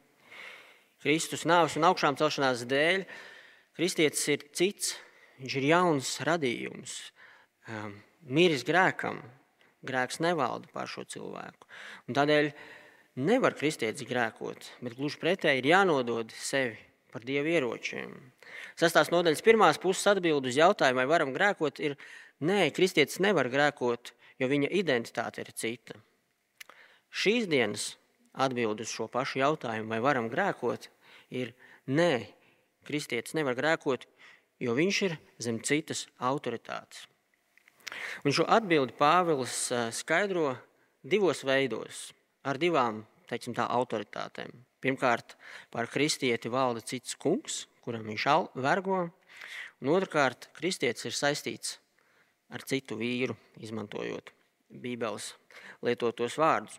Kristus 1.00 1.46
nāves 1.48 1.76
un 1.78 1.86
augšām 1.88 2.18
celšanās 2.20 2.66
dēļ 2.68 3.04
kristietis 3.78 4.26
ir 4.34 4.42
cits, 4.56 4.90
viņš 5.40 5.56
ir 5.60 5.68
jauns 5.70 6.10
radījums, 6.26 6.96
um, 7.70 7.94
miris 8.28 8.66
grēkam, 8.68 9.22
grēks 9.86 10.20
nevalda 10.20 10.68
pār 10.74 10.90
šo 10.90 11.06
cilvēku. 11.08 11.70
Un 12.08 12.18
tādēļ 12.18 12.50
nevar 13.16 13.56
kristietis 13.58 14.06
grēkot, 14.08 14.70
bet 14.84 14.96
gluži 14.98 15.20
pretēji 15.22 15.62
ir 15.62 15.70
jānodod 15.72 16.34
sevi 16.36 16.78
par 17.10 17.24
dievu 17.26 17.50
ieročiem. 17.50 18.12
Sastās 18.78 19.10
nodaļas 19.10 19.42
pirmās 19.46 19.80
puses 19.82 20.06
atbild 20.12 20.46
uz 20.46 20.58
jautājumu, 20.58 21.02
vai 21.02 21.08
varam 21.10 21.32
grēkot, 21.34 21.80
ir 21.82 21.96
nē, 22.44 22.68
kristietis 22.74 23.18
nevar 23.22 23.50
grēkot, 23.50 24.14
jo 24.38 24.50
viņa 24.50 24.70
identitāte 24.78 25.42
ir 25.42 25.50
cita. 25.58 25.98
Šīs 27.10 27.50
dienas 27.50 27.94
Atbilde 28.32 28.86
uz 28.86 28.92
šo 28.92 29.08
pašu 29.10 29.40
jautājumu, 29.40 29.90
vai 29.90 29.98
varam 30.02 30.28
grēkot, 30.30 30.88
ir 31.34 31.54
nē. 31.90 32.28
Kristietis 32.86 33.34
nevar 33.36 33.56
grēkot, 33.58 34.06
jo 34.62 34.74
viņš 34.74 35.00
ir 35.08 35.16
zem 35.42 35.58
citas 35.66 36.06
autoritātes. 36.16 37.04
Un 38.24 38.32
šo 38.32 38.46
atbildi 38.48 38.94
Pāvils 38.96 39.66
skaidro 39.98 40.54
divos 41.02 41.42
veidos, 41.44 42.12
ar 42.44 42.58
divām 42.60 43.04
teiksim, 43.30 43.54
tā, 43.54 43.66
autoritātēm. 43.70 44.52
Pirmkārt, 44.80 45.36
par 45.72 45.88
kristieti 45.92 46.50
valda 46.50 46.82
cits 46.82 47.16
kungs, 47.20 47.66
kuram 47.84 48.06
viņš 48.08 48.26
vergo, 48.56 49.02
un 49.80 49.92
otrkārt, 49.94 50.50
kristietis 50.56 51.06
ir 51.08 51.16
saistīts 51.16 51.78
ar 52.50 52.64
citu 52.66 52.98
vīru, 52.98 53.36
izmantojot 53.62 54.32
Bībeles 54.70 55.34
lietotos 55.84 56.38
vārdus. 56.38 56.78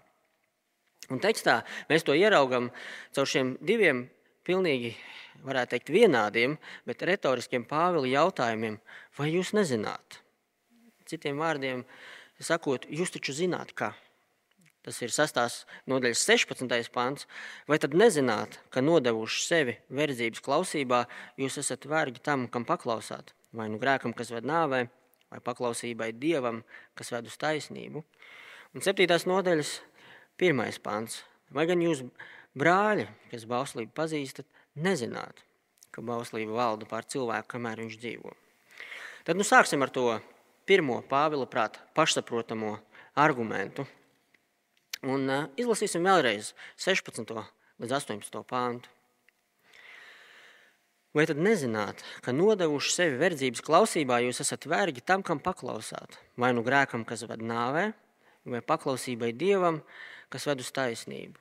Un 1.11 1.19
tekstā 1.19 1.61
mēs 1.89 2.05
to 2.07 2.15
ieraugam 2.15 2.69
caur 3.15 3.27
šiem 3.27 3.57
diviem 3.59 4.05
pilnīgi, 4.47 4.93
varētu 5.43 5.75
teikt, 5.75 5.91
vienādiem, 5.91 6.55
bet 6.87 7.03
retoriskiem 7.07 7.65
Pāvila 7.67 8.07
jautājumiem. 8.07 8.77
Vai 9.17 9.31
jūs 9.33 9.51
nezināt? 9.57 10.21
Citiem 11.09 11.41
vārdiem 11.41 11.83
sakot, 12.39 12.87
jūs 12.87 13.11
taču 13.11 13.35
zināt, 13.35 13.73
ka 13.75 13.91
tas 14.85 15.01
ir 15.01 15.13
sastās 15.13 15.61
nodaļas 15.89 16.23
16. 16.27 16.89
pants, 16.93 17.27
vai 17.69 17.77
tad 17.81 17.93
nezināt, 17.97 18.59
ka 18.73 18.83
nodevuši 18.83 19.45
sevi 19.45 19.77
verdzības 19.89 20.41
klausībā, 20.45 21.05
jūs 21.41 21.59
esat 21.61 21.85
vergi 21.89 22.23
tam, 22.23 22.47
kam 22.51 22.65
paklausāt, 22.65 23.35
vai 23.53 23.69
nu 23.69 23.79
grēkam, 23.81 24.15
kas 24.17 24.33
ved 24.33 24.47
nāvē, 24.49 24.87
vai 25.31 25.39
paklausībai 25.39 26.11
Dievam, 26.17 26.63
kas 26.97 27.13
ved 27.13 27.29
uz 27.29 27.37
taisnību. 27.39 28.03
Un 28.71 28.83
7. 28.83 29.07
nodaļas 29.27 29.79
Pirmais 30.41 30.79
pants. 30.81 31.19
Vai 31.53 31.67
gan 31.69 31.81
jūs, 31.83 31.99
brāļi, 32.57 33.03
kas 33.29 33.43
bauslību 33.45 33.91
pazīstat, 33.93 34.47
nezināt, 34.73 35.43
ka 35.93 36.01
bauslība 36.01 36.55
valda 36.55 36.87
pār 36.89 37.05
cilvēku, 37.05 37.51
kamēr 37.53 37.83
viņš 37.83 37.97
dzīvo? 38.01 38.31
Tad 39.27 39.37
nu 39.37 39.45
sāksim 39.45 39.83
ar 39.85 39.91
to 39.93 40.05
pirmo 40.65 41.01
Pāvila 41.05 41.45
prāta 41.45 41.83
pašsaprotamo 41.93 42.77
argumentu. 43.21 43.85
Un 45.01 45.29
uh, 45.29 45.45
izlasīsim 45.57 46.05
vēlreiz 46.05 46.51
16. 46.77 47.31
līdz 47.81 47.95
18. 47.97 48.41
pāntu. 48.45 48.91
Vai 51.17 51.25
tad 51.27 51.41
nezināt, 51.43 52.05
ka 52.23 52.31
nodevuši 52.31 52.93
sevi 52.93 53.17
verdzības 53.19 53.63
klausībā, 53.67 54.21
jūs 54.23 54.39
esat 54.45 54.67
vergi 54.69 55.03
tam, 55.03 55.25
kam 55.27 55.41
paklausāt? 55.43 56.15
Vai 56.39 56.53
nu 56.55 56.63
grēkam, 56.63 57.03
kas 57.07 57.25
ved 57.27 57.43
nāvē, 57.43 57.89
vai 58.47 58.61
paklausībai 58.63 59.33
dievam, 59.35 59.81
kas 60.31 60.47
ved 60.47 60.63
uz 60.63 60.69
taisnību. 60.71 61.35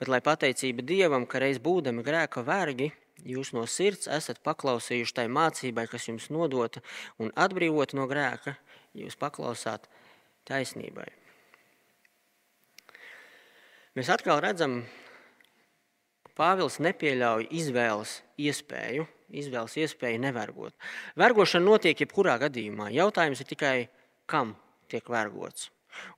Bet 0.00 0.10
lai 0.10 0.18
pateicība 0.24 0.82
Dievam, 0.82 1.26
ka 1.30 1.38
reiz 1.38 1.60
būdami 1.62 2.02
grēka 2.06 2.42
vergi, 2.42 2.90
jūs 3.22 3.52
no 3.54 3.62
sirds 3.70 4.10
esat 4.10 4.42
paklausījuši 4.46 5.14
tai 5.20 5.26
mācībai, 5.30 5.86
kas 5.92 6.08
jums 6.08 6.26
nodota, 6.34 6.82
un 7.22 7.30
atbrīvot 7.36 7.94
no 7.94 8.08
grēka, 8.10 8.56
jūs 8.98 9.14
paklausāt 9.20 9.86
taisnībai. 10.48 11.06
Mēs 13.96 14.10
atkal 14.12 14.42
redzam, 14.44 14.82
Pāvils 16.36 16.74
nepieļauj 16.84 17.46
izvēles 17.56 18.10
iespēju, 18.36 19.06
izvēles 19.40 19.76
iespēju 19.80 20.18
nevergot. 20.20 20.74
Vergošana 21.16 21.64
notiek 21.64 22.02
jebkurā 22.04 22.34
gadījumā. 22.42 22.90
Jautājums 22.92 23.40
ir 23.40 23.48
tikai, 23.48 23.76
kam 24.28 24.52
tiek 24.92 25.08
vergots. 25.08 25.70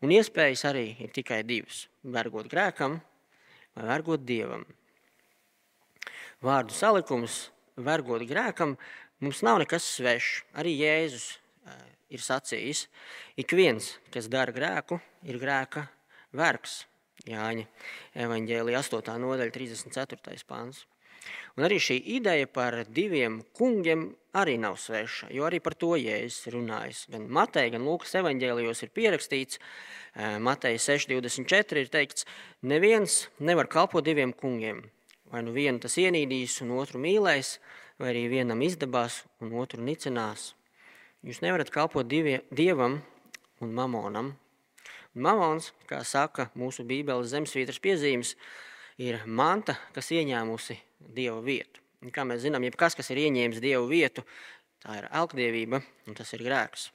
Un 0.02 0.10
iespējas 0.10 0.66
arī 0.72 0.88
ir 0.98 1.14
tikai 1.14 1.44
divas- 1.46 1.86
vergot 2.16 2.50
grēkam 2.50 2.98
vai 3.76 3.86
vergot 3.92 4.26
dievam. 4.26 4.66
Vārdu 6.42 6.74
salikums, 6.74 7.50
vergot 7.76 8.26
grēkam, 8.26 8.76
mums 9.20 9.42
nav 9.46 9.62
nekas 9.62 9.86
svešs. 9.86 10.42
Arī 10.58 10.74
Jēzus 10.82 11.38
ir 12.10 12.18
sacījis, 12.18 12.88
ik 13.36 13.54
viens, 13.54 13.98
kas 14.10 14.26
dara 14.26 14.50
grēku, 14.50 15.00
ir 15.22 15.38
grēka 15.38 15.88
vergs. 16.34 16.86
Jāņa 17.26 17.66
evaņģēlija 18.26 18.84
8. 18.84 19.18
nodaļa 19.24 19.50
34. 19.56 20.38
pāns. 20.46 20.84
Un 21.58 21.66
arī 21.66 21.80
šī 21.82 21.96
ideja 22.14 22.46
par 22.46 22.76
diviem 22.94 23.40
kungiem 23.58 24.04
arī 24.38 24.54
nav 24.62 24.76
sveša, 24.78 25.32
jo 25.34 25.42
arī 25.48 25.58
par 25.60 25.74
to 25.74 25.96
Jēzus 25.98 26.52
runājis. 26.54 27.00
Gan 27.10 27.26
Mateja, 27.34 27.72
gan 27.74 27.82
Lūkas 27.88 28.14
evaņģēlijos 28.20 28.84
ir 28.86 28.92
pierakstīts, 28.94 29.58
Mateja 30.44 30.78
6.24 30.78 31.82
ir 31.82 31.90
teikts, 31.92 32.28
neviens 32.62 33.24
nevar 33.42 33.66
kalpot 33.66 34.06
diviem 34.06 34.32
kungiem. 34.32 34.84
Vai 35.28 35.42
nu 35.44 35.52
vienu 35.52 35.82
tas 35.82 35.98
ienīdīs 36.00 36.62
un 36.64 36.76
otru 36.78 37.02
mīlēs, 37.02 37.58
vai 37.98 38.14
arī 38.14 38.28
vienam 38.30 38.62
izdabās 38.64 39.24
un 39.42 39.52
otru 39.58 39.82
nicinās. 39.84 40.52
Jūs 41.26 41.42
nevarat 41.42 41.74
kalpot 41.74 42.06
divie, 42.06 42.44
dievam 42.54 43.00
un 43.60 43.74
mamonam. 43.74 44.36
Mamons, 45.18 45.72
kā 45.90 46.00
saka 46.06 46.48
mūsu 46.58 46.84
bībeles 46.88 47.32
zemesvītras 47.32 47.80
piezīmes, 47.82 48.34
ir 49.02 49.20
manta, 49.26 49.76
kas 49.94 50.12
ieņēmusi 50.14 50.78
dieva 51.14 51.40
vietu. 51.44 51.82
Un 52.04 52.14
kā 52.14 52.22
mēs 52.26 52.44
zinām, 52.44 52.62
jebkas, 52.66 52.94
kas 52.98 53.10
ir 53.10 53.24
ieņēmis 53.24 53.62
dievu 53.62 53.88
vietu, 53.90 54.22
tā 54.84 55.00
ir 55.00 55.08
elkdievība 55.10 55.82
un 56.06 56.18
tas 56.18 56.30
ir 56.36 56.44
grēks. 56.46 56.88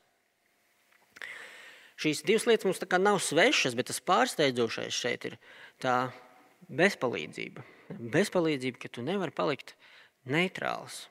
Šīs 2.00 2.24
divas 2.26 2.48
lietas 2.50 2.66
mums 2.68 2.82
nav 3.00 3.20
svešas, 3.22 3.76
bet 3.78 3.92
tas 3.92 4.02
pārsteidzošais 4.02 4.96
šeit 4.96 5.28
ir 5.30 5.38
tā 5.84 6.12
bezpalīdzība. 6.68 7.64
bezpalīdzību, 7.94 8.80
ka 8.80 8.90
tu 8.90 9.04
nevari 9.04 9.32
palikt 9.32 9.76
neitrāls. 10.26 11.08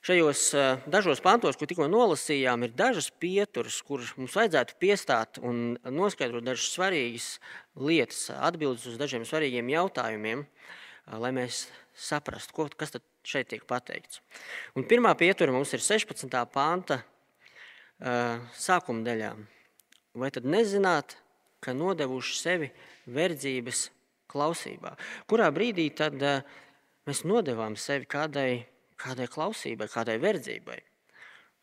Šajos 0.00 0.46
dažos 0.88 1.20
pantos, 1.20 1.58
ko 1.60 1.66
tikko 1.68 1.84
nolasījām, 1.92 2.62
ir 2.64 2.72
dažas 2.72 3.10
pieturas, 3.20 3.82
kuras 3.84 4.14
mums 4.16 4.32
vajadzētu 4.38 4.78
piestāt 4.80 5.36
un 5.44 5.74
noskaidrot 5.84 6.46
dažas 6.46 6.70
svarīgas 6.72 7.26
lietas, 7.76 8.22
atbildes 8.32 8.86
uz 8.88 8.96
dažiem 8.96 9.26
svarīgiem 9.28 9.68
jautājumiem, 9.74 10.46
lai 11.20 11.32
mēs 11.36 11.66
saprastu, 11.92 12.56
ko, 12.56 12.68
kas 12.80 12.96
šeit 13.28 13.50
tiek 13.52 13.68
pateikts. 13.68 14.22
Un 14.72 14.88
pirmā 14.88 15.12
pietura 15.20 15.52
mums 15.52 15.76
ir 15.76 15.84
16. 15.84 16.32
panta 16.48 17.02
sākuma 18.56 19.04
daļā. 19.04 19.34
Vai 20.16 20.32
tad 20.32 20.48
nezināt, 20.48 21.18
ka 21.60 21.76
nodevuši 21.76 22.40
sevi 22.40 22.72
verdzības 23.04 23.90
klausībā? 24.32 24.96
Kurā 25.28 25.52
brīdī 25.52 25.90
tad 25.92 26.16
mēs 27.04 27.26
nodevām 27.28 27.76
sevi 27.76 28.08
kādai 28.08 28.64
kādai 29.00 29.26
klausībai, 29.30 29.88
kādai 29.90 30.18
verdzībai? 30.22 30.78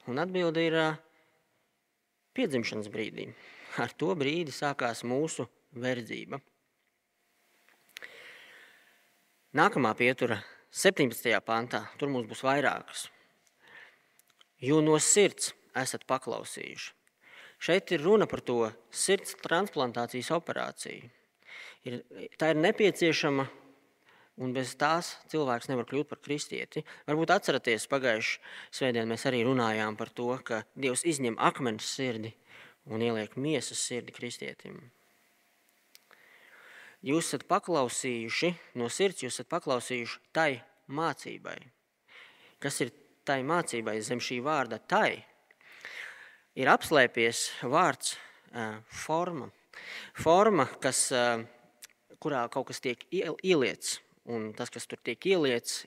Un 0.08 0.22
atbilde 0.24 0.64
ir 0.64 0.78
piedzimšanas 2.38 2.90
brīdī. 2.94 3.28
Ar 3.82 3.94
to 3.94 4.14
brīdi 4.18 4.54
sākās 4.56 5.04
mūsu 5.06 5.46
verdzība. 5.78 6.40
Nākamā 9.58 9.94
pietura, 9.98 10.40
17. 10.72 11.32
pantā, 11.46 11.86
tur 11.98 12.12
mums 12.14 12.28
būs 12.30 12.44
vairākas. 12.46 13.08
Jo 14.62 14.82
no 14.82 14.98
sirds 15.02 15.54
esat 15.78 16.06
paklausījuši. 16.10 16.94
Šeit 17.58 17.92
ir 17.96 18.04
runa 18.06 18.28
par 18.30 18.44
to 18.46 18.68
sirds 18.94 19.34
transplantācijas 19.42 20.30
operāciju. 20.36 21.10
Ir, 21.90 22.02
tā 22.38 22.52
ir 22.54 22.60
nepieciešama 22.62 23.48
un 24.38 24.54
bez 24.54 24.76
tās 24.78 25.16
cilvēks 25.32 25.70
nevar 25.72 25.88
kļūt 25.90 26.10
par 26.12 26.20
kristieti. 26.22 26.84
Varbūt 27.10 27.34
atceraties, 27.34 27.88
pagājušajā 27.90 28.42
svētdienā 28.78 29.10
mēs 29.10 29.26
arī 29.30 29.42
runājām 29.48 29.98
par 29.98 30.12
to, 30.14 30.30
ka 30.46 30.62
Dievs 30.78 31.06
izņem 31.10 31.40
akmens 31.42 31.88
sirdi 31.98 32.34
un 32.88 33.04
ieliek 33.04 33.36
miesas 33.40 33.82
sirdi 33.82 34.14
kristietim. 34.16 34.80
Jūs 37.06 37.30
esat 37.30 37.46
paklausījuši 37.50 38.54
no 38.80 38.90
sirds, 38.94 39.24
jūs 39.26 39.36
esat 39.38 39.50
paklausījuši 39.52 40.22
tai 40.34 40.62
mācībai. 40.90 41.58
Kas 42.62 42.82
ir 42.82 42.94
tai 43.28 43.42
mācībai 43.46 44.00
zem 44.06 44.22
šī 44.24 44.40
vārda 44.46 44.80
tai? 44.80 45.20
Ir 46.58 46.70
apslēpies 46.74 47.44
vārds 47.70 48.16
forma. 48.90 49.52
Forma, 50.18 50.66
kas, 50.82 51.12
kurā 52.18 52.48
kaut 52.50 52.72
kas 52.72 52.82
tiek 52.82 53.04
ieliets 53.14 54.00
un 54.34 54.52
tas, 54.58 54.72
kas 54.74 54.88
tur 54.90 55.00
tiek 55.04 55.30
ieliets, 55.30 55.86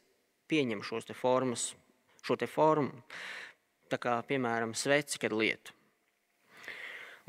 pieņem 0.51 0.83
šos 0.87 1.07
te 1.09 1.17
formas, 1.17 1.71
šo 2.27 2.37
te 2.41 2.49
formu. 2.51 3.05
Tā 3.91 3.99
kā, 4.01 4.17
piemēram, 4.27 4.75
sveci, 4.79 5.19
kad 5.23 5.35
lietu. 5.35 5.75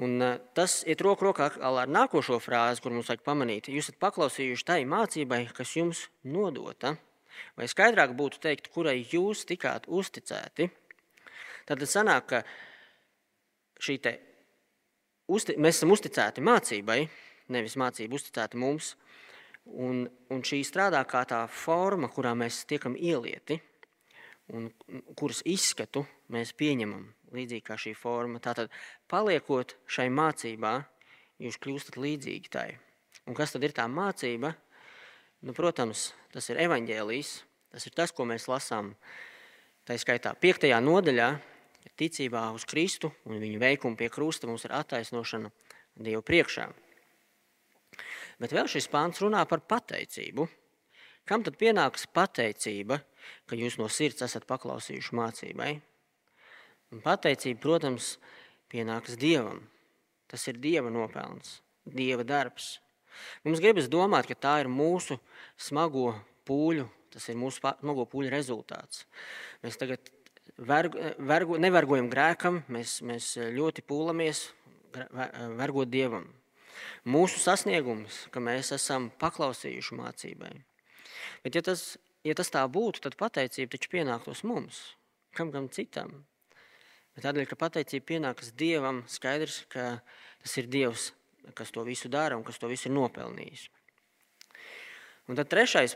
Un, 0.01 0.18
uh, 0.22 0.38
tas 0.58 0.82
iet 0.89 1.01
roku 1.03 1.27
rokā 1.27 1.51
ar 1.62 1.89
nākošo 1.91 2.39
frāzi, 2.41 2.82
kur 2.82 2.94
mums 2.96 3.10
vajag 3.12 3.24
pamanīt. 3.25 3.70
Jūs 3.70 3.89
esat 3.89 4.00
paklausījuši 4.01 4.65
tai 4.65 4.80
mācībai, 4.89 5.44
kas 5.58 5.75
jums 5.77 6.08
nodota. 6.24 6.96
Vai 7.58 7.68
skaidrāk 7.70 8.15
būtu 8.18 8.41
teikt, 8.41 8.72
kurai 8.74 9.01
jūs 9.01 9.44
tikāt 9.50 9.88
uzticēti? 9.91 10.70
Tad 11.70 11.84
sanāk, 11.89 12.27
ka 12.32 12.41
šī 13.82 13.98
te, 14.01 14.15
uzti, 15.32 15.58
mēs 15.62 15.80
esam 15.80 15.94
uzticēti 15.94 16.44
mācībai, 16.46 17.00
nevis 17.53 17.77
mācība 17.80 18.18
uzticēta 18.18 18.60
mums. 18.60 18.96
Un, 19.70 20.08
un 20.34 20.41
šī 20.41 20.63
strādā 20.65 21.03
kā 21.08 21.22
tā 21.30 21.44
forma, 21.48 22.10
kurā 22.10 22.34
mēs 22.38 22.63
tiekam 22.70 22.96
ielieti, 22.98 23.60
un 24.51 24.72
kuras 25.15 25.44
izskatu 25.48 26.03
mēs 26.33 26.55
pieņemam 26.57 27.05
līdzīgi 27.31 27.66
kā 27.68 27.77
šī 27.79 27.94
forma. 27.96 28.42
Tātad, 28.44 28.72
paliekot 29.12 29.77
šai 29.88 30.09
mācībā, 30.12 30.74
jūs 31.42 31.59
kļūstat 31.62 32.00
līdzīgi 32.01 32.51
tai. 32.51 32.68
Un 33.29 33.38
kas 33.38 33.53
tad 33.53 33.64
ir 33.64 33.75
tā 33.77 33.86
mācība? 33.88 34.55
Nu, 35.46 35.53
protams, 35.57 36.12
tas 36.33 36.50
ir 36.51 36.59
evaņģēlijs, 36.66 37.31
tas 37.74 37.88
ir 37.88 37.96
tas, 37.98 38.14
ko 38.14 38.27
mēs 38.29 38.50
lasām. 38.51 38.96
Tā 39.86 39.98
skaitā 39.98 40.33
5. 40.38 40.68
nodaļā, 40.86 41.31
ticībā 41.98 42.48
uz 42.55 42.66
Kristu 42.70 43.12
un 43.25 43.42
viņa 43.42 43.62
veikumu 43.62 43.98
pie 43.98 44.09
krusta 44.14 44.50
mums 44.50 44.66
ir 44.68 44.75
attaisnošana 44.77 45.50
Dievu 46.01 46.22
priekšā. 46.25 46.70
Bet 48.42 48.56
vēl 48.56 48.66
šis 48.72 48.88
pāns 48.90 49.22
runā 49.22 49.44
par 49.46 49.62
pateicību. 49.70 50.48
Kam 51.30 51.44
tad 51.46 51.60
pienāks 51.62 52.08
pateicība, 52.10 52.98
ka 53.46 53.58
jūs 53.58 53.77
no 53.77 53.86
sirds 53.94 54.25
esat 54.25 54.48
paklausījuši 54.50 55.18
mācībai? 55.20 55.75
Un 56.92 57.04
pateicība, 57.04 57.62
protams, 57.62 58.16
pienāks 58.72 59.20
Dievam. 59.22 59.62
Tas 60.32 60.48
ir 60.50 60.58
Dieva 60.64 60.90
nopelns, 60.90 61.60
Dieva 61.86 62.25
darbs. 62.25 62.80
Mums 63.46 63.62
gribas 63.62 63.92
domāt, 63.92 64.25
ka 64.25 64.40
tā 64.48 64.56
ir 64.64 64.72
mūsu 64.72 65.20
smago 65.60 66.16
pūļu, 66.48 66.88
tas 67.14 67.30
ir 67.30 67.38
mūsu 67.38 67.62
smago 67.62 68.08
pūļu 68.10 68.34
rezultāts. 68.34 69.06
Mēs 69.62 69.77
tagad 69.77 70.10
vergu, 70.58 71.14
vergu, 71.30 71.62
nevergojam 71.62 72.10
grēkam, 72.10 72.64
mēs, 72.74 73.01
mēs 73.06 73.36
ļoti 73.54 73.86
pūlamies 73.86 74.48
vergot 75.62 75.92
Dievam 75.94 76.32
mūsu 77.07 77.41
sasniegums, 77.41 78.25
ka 78.33 78.44
mēs 78.44 78.72
esam 78.75 79.09
paklausījuši 79.22 79.98
mācībai. 80.00 80.51
Bet, 81.44 81.55
ja 81.55 81.63
tas, 81.65 81.96
ja 82.27 82.35
tas 82.37 82.51
tā 82.53 82.63
būtu, 82.72 83.03
tad 83.05 83.17
pateicība 83.20 83.75
taču 83.75 83.91
pienāktos 83.94 84.44
mums, 84.48 84.81
kam 85.37 85.53
gan 85.53 85.70
citam. 85.74 86.24
Bet 87.15 87.25
tādēļ, 87.27 87.50
ka 87.50 87.59
pateicība 87.59 88.13
pienākas 88.13 88.53
Dievam, 88.57 89.03
skaidrs, 89.11 89.65
ka 89.72 90.00
tas 90.44 90.57
ir 90.61 90.70
Dievs, 90.72 91.11
kas 91.57 91.74
to 91.74 91.83
visu 91.87 92.09
dara 92.11 92.37
un 92.37 92.46
kas 92.48 92.59
to 92.61 92.70
visu 92.72 92.89
ir 92.89 92.96
nopelnījis. 92.96 93.67
Un 95.29 95.37
tad 95.37 95.51
trešais 95.51 95.94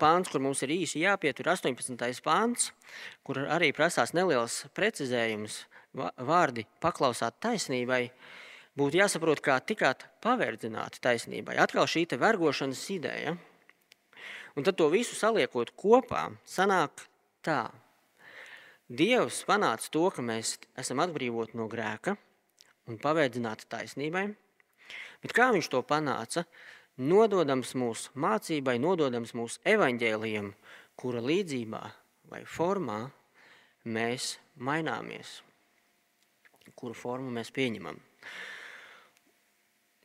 pāns, 0.00 0.30
kur 0.30 0.40
mums 0.40 0.62
ir 0.64 0.72
īsi 0.72 1.02
jāpietur, 1.02 1.44
ir 1.44 1.52
18. 1.52 2.22
pāns, 2.24 2.70
kur 3.26 3.42
arī 3.50 3.72
prasās 3.76 4.14
neliels 4.16 4.62
precizējums, 4.76 5.64
vārdi 5.92 6.64
paklausāt 6.80 7.40
taisnībai 7.42 8.06
būtu 8.78 9.00
jāsaprot, 9.00 9.42
kā 9.42 9.58
tikāt 9.64 10.06
pavērdzināti 10.24 11.02
taisnībai. 11.02 11.56
Atkal 11.58 11.88
šī 11.90 12.06
vergošanas 12.20 12.82
ideja. 12.94 13.36
Un 14.58 14.66
tad 14.66 14.76
to 14.78 14.88
visu 14.90 15.14
saliekot 15.14 15.72
kopā, 15.78 16.30
sanāk 16.46 17.06
tā. 17.46 17.70
Dievs 18.90 19.44
panāca 19.46 19.86
to, 19.94 20.08
ka 20.10 20.22
mēs 20.22 20.56
esam 20.78 21.02
atbrīvoti 21.02 21.56
no 21.58 21.68
grēka 21.70 22.16
un 22.90 22.98
pavērdzināti 22.98 23.68
taisnībai. 23.70 24.26
Bet 25.22 25.34
kā 25.36 25.50
viņš 25.54 25.70
to 25.70 25.82
panāca? 25.86 26.44
Nododams 27.00 27.72
mūsu 27.78 28.10
mācībai, 28.18 28.74
nododams 28.82 29.32
mūsu 29.38 29.62
evaņģēlijam, 29.64 30.50
kura 30.98 31.22
līdzībā 31.24 31.80
vai 32.28 32.42
formā 32.44 32.98
mēs 33.88 34.34
maināmies, 34.60 35.38
kuru 36.76 36.96
formu 36.98 37.30
mēs 37.32 37.54
pieņemam. 37.54 37.96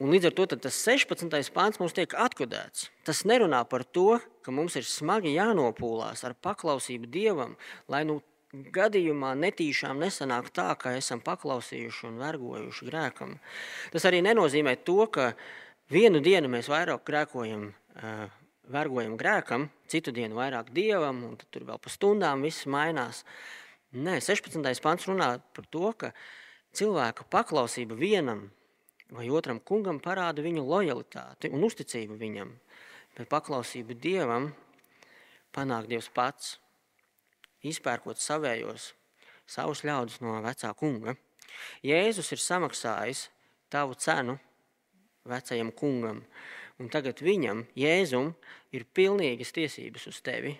Un 0.03 0.11
līdz 0.11 0.27
ar 0.27 0.33
to 0.35 0.45
tas 0.59 0.75
16. 0.83 1.31
pāns 1.55 1.79
mums 1.79 1.93
tiek 1.95 2.11
atkodēts. 2.19 2.89
Tas 3.07 3.21
nerunā 3.23 3.61
par 3.71 3.85
to, 3.87 4.17
ka 4.43 4.51
mums 4.51 4.75
ir 4.75 4.83
smagi 4.83 5.31
jānopūlās 5.37 6.25
ar 6.27 6.33
paklausību 6.35 7.07
Dievam, 7.07 7.53
lai 7.87 8.01
nu 8.03 8.17
gadījumā 8.75 9.31
netīšām 9.39 10.01
nesanāk 10.03 10.49
tā, 10.55 10.67
ka 10.79 10.97
esam 10.99 11.21
paklausījuši 11.23 12.09
un 12.09 12.19
vergojuši 12.19 12.87
grēkam. 12.89 13.37
Tas 13.93 14.07
arī 14.09 14.19
nenozīmē 14.25 14.75
to, 14.83 14.97
ka 15.07 15.29
vienu 15.91 16.19
dienu 16.19 16.51
mēs 16.51 16.67
vairāk 16.71 17.05
grēkojam, 17.07 17.69
vergojam 18.75 19.15
grēkam, 19.19 19.69
citu 19.87 20.11
dienu 20.11 20.35
vairāk 20.41 20.73
Dievam, 20.75 21.23
un 21.29 21.39
tur 21.39 21.69
vēl 21.71 21.79
pa 21.79 21.93
stundām 21.93 22.43
viss 22.43 22.67
mainās. 22.67 23.23
Nē, 23.95 24.19
16. 24.19 24.59
pāns 24.83 25.07
runā 25.07 25.37
par 25.55 25.71
to, 25.71 25.87
ka 25.95 26.11
cilvēka 26.75 27.29
paklausība 27.31 27.95
vienam 27.95 28.49
vai 29.13 29.27
otram 29.29 29.59
kungam 29.59 29.99
parāda 30.01 30.43
viņu 30.45 30.63
lojalitāti 30.65 31.51
un 31.53 31.63
uzticību 31.67 32.17
viņam, 32.19 32.51
bet 33.17 33.29
paklausību 33.29 33.97
Dievam 34.01 34.49
panāk 35.55 35.87
Dievs 35.91 36.09
pats, 36.13 36.57
izpērkot 37.65 38.19
savējos, 38.21 38.93
savus 39.47 39.83
ļaudis 39.85 40.21
no 40.25 40.39
vecā 40.43 40.73
kunga. 40.77 41.15
Jēzus 41.85 42.33
ir 42.35 42.41
samaksājis 42.41 43.29
tavu 43.71 43.95
cenu 43.95 44.37
vecajam 45.25 45.71
kungam, 45.71 46.23
un 46.81 46.89
tagad 46.91 47.21
viņam, 47.23 47.63
Jēzum, 47.77 48.33
ir 48.75 48.85
pilnīgas 48.93 49.53
tiesības 49.55 50.09
uz 50.11 50.21
tevi, 50.25 50.55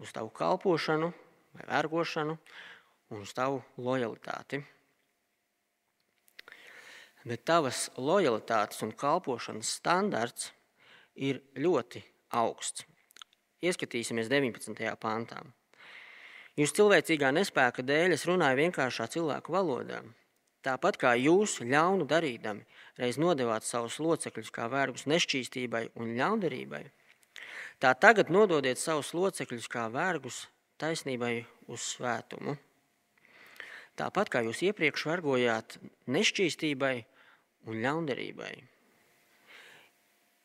uz 0.00 0.14
tavu 0.14 0.32
kalpošanu 0.34 1.12
vai 1.52 1.66
vergošanu 1.68 2.38
un 3.12 3.26
uz 3.26 3.34
tavu 3.36 3.60
lojalitāti 3.76 4.62
bet 7.28 7.44
tavas 7.48 7.88
lojalitātes 7.96 8.82
un 8.86 8.92
kalpošanas 8.98 9.70
standarts 9.78 10.50
ir 11.14 11.42
ļoti 11.56 12.02
augsts. 12.38 12.86
Ieskatīsimies 13.62 14.30
19. 14.32 14.74
pāntā. 14.98 15.42
Jūs 16.58 16.74
cilvēcīgā 16.76 17.30
nespēka 17.32 17.84
dēļ 17.86 18.16
es 18.16 18.26
runāju 18.28 18.58
vienkāršā 18.58 19.06
cilvēku 19.14 19.54
valodā. 19.54 20.02
Tāpat 20.62 20.98
kā 21.00 21.12
jūs 21.18 21.56
ļaunu 21.62 22.04
darīdami, 22.10 22.66
reiz 22.98 23.16
nodevāt 23.18 23.64
savus 23.66 23.96
locekļus 24.02 24.50
kā 24.54 24.68
vergus 24.70 25.08
nešķīstībai 25.10 25.88
un 25.98 26.12
ļaundarībai, 26.18 26.82
tā 27.82 27.94
tagad 27.98 28.30
nododiet 28.30 28.78
savus 28.78 29.10
locekļus 29.16 29.66
kā 29.72 29.88
vergus 29.90 30.44
taisnībai 30.78 31.40
uz 31.66 31.86
svētumu. 31.94 32.54
Tāpat 33.98 34.30
kā 34.32 34.44
jūs 34.46 34.62
iepriekš 34.68 35.06
vergojāt 35.10 35.78
nešķīstībai 36.10 36.94
un 37.68 37.80
ļaundarībai. 37.82 38.52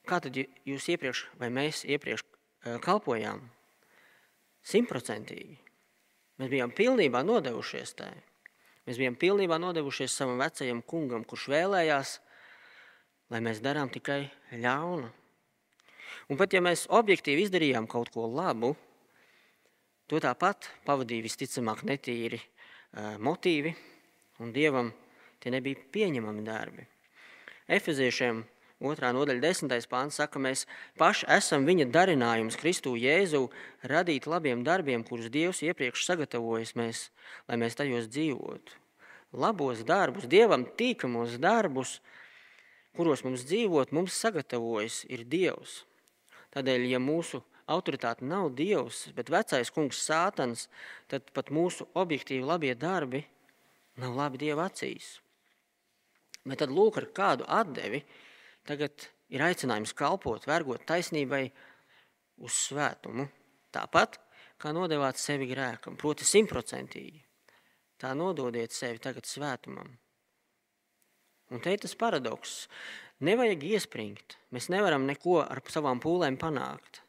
Kā 0.08 0.22
tad 0.24 0.38
jūs 0.38 0.88
iepriekš, 0.94 1.26
vai 1.42 1.50
mēs 1.52 1.84
iepriekš 1.88 2.24
eh, 2.24 2.78
kalpojām? 2.84 3.42
Simtprocentīgi. 4.68 5.58
Mēs 6.38 6.52
bijām 6.52 6.72
pilnībā 6.76 7.24
nodevušies 7.26 7.96
tai. 7.98 8.14
Mēs 8.88 9.00
bijām 9.02 9.18
pilnībā 9.20 9.58
nodevušies 9.60 10.14
savam 10.16 10.40
vecajam 10.40 10.84
kungam, 10.88 11.26
kurš 11.28 11.48
vēlējās, 11.52 12.12
lai 13.34 13.42
mēs 13.44 13.60
darām 13.64 13.92
tikai 13.92 14.22
ļaunu. 14.54 15.10
Un 16.32 16.40
pat 16.40 16.54
ja 16.56 16.62
mēs 16.64 16.86
objektīvi 16.92 17.48
izdarījām 17.48 17.88
kaut 17.92 18.12
ko 18.14 18.28
labu, 18.32 18.74
to 20.08 20.20
tāpat 20.24 20.70
pavadīja 20.88 21.26
visticamāk 21.26 21.84
netīri 21.88 22.40
motīvi, 23.20 23.74
un 24.44 24.54
Dievam 24.56 24.94
tie 25.44 25.52
nebija 25.52 25.84
pieņemami 25.92 26.46
darbi. 26.48 26.88
Efeziešiem 27.68 28.46
otrā 28.80 29.10
nodaļa, 29.12 29.42
desmitais 29.44 29.88
pāns 29.92 30.20
saka, 30.20 30.40
mēs 30.40 30.66
paši 31.00 31.28
esam 31.36 31.66
viņa 31.68 31.90
darinājums 31.92 32.56
Kristu 32.60 32.94
Jēzu 32.96 33.48
radīt 33.92 34.28
labiem 34.30 34.64
darbiem, 34.64 35.04
kurus 35.04 35.32
Dievs 35.34 35.64
iepriekš 35.66 36.06
sagatavojas 36.08 36.76
mēs, 36.80 37.08
lai 37.50 37.58
mēs 37.60 37.76
tajos 37.76 38.08
dzīvotu. 38.14 38.78
Labos 39.36 39.84
darbus, 39.84 40.30
Dievam 40.32 40.64
tīkamos 40.80 41.36
darbus, 41.44 41.98
kuros 42.96 43.26
mums 43.28 43.44
dzīvot, 43.50 43.92
mums 43.92 44.16
sagatavojas 44.16 45.04
ir 45.12 45.28
Dievs. 45.28 45.82
Tādēļ, 46.56 46.88
ja 46.94 47.04
mūsu 47.04 47.44
autoritāte 47.68 48.26
nav 48.26 48.54
Dievs, 48.56 49.10
bet 49.18 49.30
vecais 49.34 49.74
kungs 49.76 50.00
Sātans, 50.08 50.70
tad 51.12 51.28
pat 51.36 51.52
mūsu 51.52 51.90
objektīvi 52.00 52.48
labie 52.48 52.74
darbi 52.80 53.26
nav 54.00 54.16
labi 54.16 54.40
Dieva 54.40 54.70
acīs. 54.72 55.18
Bet 56.48 56.62
tad 56.64 56.74
lūk, 56.74 57.00
ar 57.02 57.08
kādu 57.16 57.48
atdevi 57.48 58.02
tagad 58.68 59.10
ir 59.34 59.44
aicinājums 59.44 59.94
kalpot, 59.98 60.48
vergot 60.48 60.86
taisnībai 60.88 61.44
uz 62.44 62.60
svētumu. 62.68 63.28
Tāpat 63.76 64.20
kā 64.62 64.72
nodevāt 64.74 65.20
sevi 65.22 65.50
grēkam, 65.52 65.98
proti 66.00 66.26
simtprocentīgi. 66.28 67.24
Tā 67.98 68.14
nododiet 68.18 68.76
sevi 68.76 69.02
tagad 69.02 69.28
svētumam. 69.28 69.90
Un 71.52 71.64
te 71.64 71.74
ir 71.74 71.82
tas 71.82 71.96
paradoks. 71.98 72.66
Nevajag 73.24 73.64
iespringt. 73.66 74.38
Mēs 74.54 74.70
nevaram 74.70 75.08
neko 75.10 75.42
ar 75.42 75.64
savām 75.74 76.02
pūlēm 76.04 76.38
panākt 76.40 77.02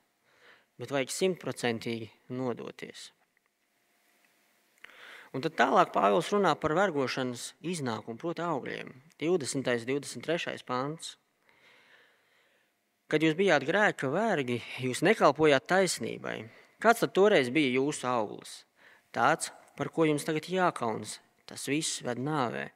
bet 0.79 0.95
vajag 0.95 1.13
simtprocentīgi 1.13 2.09
nodoties. 2.39 3.11
Un 5.39 5.43
tad 5.45 5.55
tālāk 5.55 5.93
Pāvils 5.95 6.33
runā 6.35 6.51
par 6.59 6.73
vergošanas 6.75 7.53
iznākumu, 7.63 8.19
proti, 8.19 8.43
augļiem. 8.43 8.89
20. 9.23 9.61
un 9.61 9.85
23. 9.87 10.65
pāns. 10.67 11.13
Kad 13.07 13.23
jūs 13.23 13.37
bijāt 13.39 13.63
grēka 13.69 14.11
vergi, 14.11 14.57
jūs 14.83 15.05
nekalpojāt 15.07 15.69
taisnībai. 15.71 16.41
Kāds 16.83 17.05
tad 17.05 17.15
toreiz 17.15 17.53
bija 17.55 17.71
jūsu 17.77 18.09
auglis? 18.11 18.57
Tāds, 19.15 19.53
par 19.79 19.93
ko 19.95 20.09
jums 20.11 20.27
tagad 20.27 20.51
jākaunas. 20.51 21.21
Tas 21.47 21.71
viss 21.71 22.03
ved 22.03 22.19
nāvē. 22.19 22.67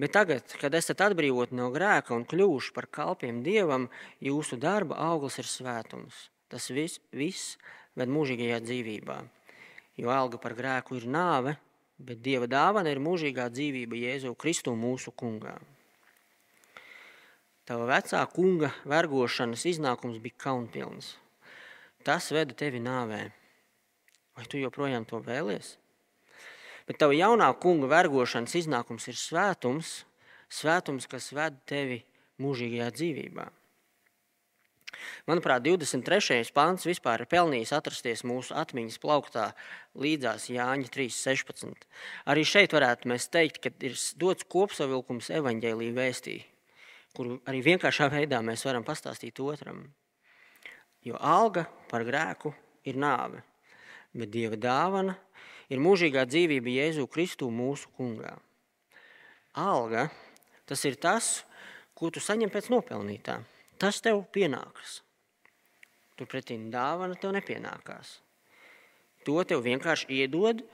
Bet 0.00 0.16
tagad, 0.16 0.48
kad 0.64 0.80
esat 0.80 1.04
atbrīvoti 1.10 1.60
no 1.60 1.68
grēka 1.76 2.16
un 2.16 2.24
kļuvuši 2.24 2.72
par 2.72 2.88
kalpiem 2.88 3.44
dievam, 3.44 3.90
jūsu 4.24 4.56
darba 4.56 4.96
auglis 5.12 5.36
ir 5.44 5.52
svētums. 5.52 6.30
Tas 6.48 6.72
viss, 6.72 7.04
viss 7.12 7.58
ved 8.00 8.08
mūžīgajā 8.08 8.64
dzīvībā. 8.64 9.22
Jo 10.00 10.16
alga 10.16 10.40
par 10.40 10.56
grēku 10.56 10.96
ir 10.96 11.10
nāve, 11.12 11.58
bet 11.98 12.22
Dieva 12.22 12.46
dāvana 12.50 12.92
ir 12.94 13.02
mūžīgā 13.02 13.48
dzīvība 13.52 13.98
Jēzu 13.98 14.34
Kristu 14.38 14.74
mūsu 14.78 15.12
kungā. 15.12 15.56
Tava 17.68 17.88
vecā 17.90 18.22
kunga 18.32 18.70
vergošanas 18.88 19.66
iznākums 19.68 20.22
bija 20.24 20.38
kaunpilns. 20.46 21.16
Tas 22.06 22.30
veda 22.32 22.56
tevi 22.56 22.80
nāvē. 22.80 23.26
Vai 24.38 24.46
tu 24.48 24.60
joprojām 24.62 25.04
to 25.04 25.20
vēlies? 25.20 25.74
Bet 26.88 26.96
tava 27.02 27.12
jaunā 27.12 27.50
kunga 27.60 27.90
vergošanas 27.90 28.54
iznākums 28.62 29.10
ir 29.10 29.18
svētums, 29.20 30.06
svētums, 30.48 31.04
kas 31.10 31.28
ved 31.36 31.58
tevi 31.68 32.00
mūžīgajā 32.40 32.88
dzīvībā. 32.96 33.48
Manuprāt, 35.28 35.62
23. 35.66 36.50
pāns 36.54 36.86
vispār 36.88 37.24
ir 37.24 37.30
pelnījis 37.30 37.74
atrasties 37.76 38.24
mūsu 38.26 38.54
atmiņas 38.58 38.98
plauktā 39.02 39.46
līdzās 39.98 40.48
Jāņa 40.52 40.90
3.16. 40.94 41.86
Arī 42.30 42.44
šeit 42.46 42.74
varētu 42.76 43.10
mēs 43.12 43.28
teikt, 43.32 43.60
ka 43.64 43.72
ir 43.84 43.96
dots 44.20 44.46
kopsavilkums 44.50 45.30
evaņģēlī 45.38 45.90
vēstī, 45.96 46.36
kuru 47.16 47.38
arī 47.48 47.62
vienkāršā 47.66 48.10
veidā 48.14 48.42
mēs 48.44 48.66
varam 48.68 48.86
pastāstīt 48.86 49.40
otram. 49.44 49.86
Jo 51.06 51.18
alga 51.20 51.66
par 51.90 52.04
grēku 52.06 52.52
ir 52.88 52.98
nāve, 52.98 53.44
bet 54.12 54.32
Dieva 54.34 54.58
dāvana 54.58 55.14
ir 55.70 55.82
mūžīgā 55.82 56.24
dzīvība 56.28 56.74
Jēzu 56.74 57.06
Kristu 57.12 57.50
mūsu 57.52 57.90
kungā. 57.96 58.34
Alga 59.58 60.08
tas 60.68 60.84
ir 60.84 60.98
tas, 61.00 61.44
ko 61.98 62.10
tu 62.14 62.22
saņem 62.22 62.50
pēc 62.52 62.68
nopelnītā. 62.72 63.38
Tas 63.78 64.00
tev 64.02 64.24
pienākas. 64.34 65.02
Turpretī 66.18 66.56
dāvana 66.72 67.14
tev 67.14 67.36
nepienākās. 67.36 68.16
To 69.26 69.38
tev 69.46 69.62
vienkārši 69.62 70.08
iedod, 70.18 70.64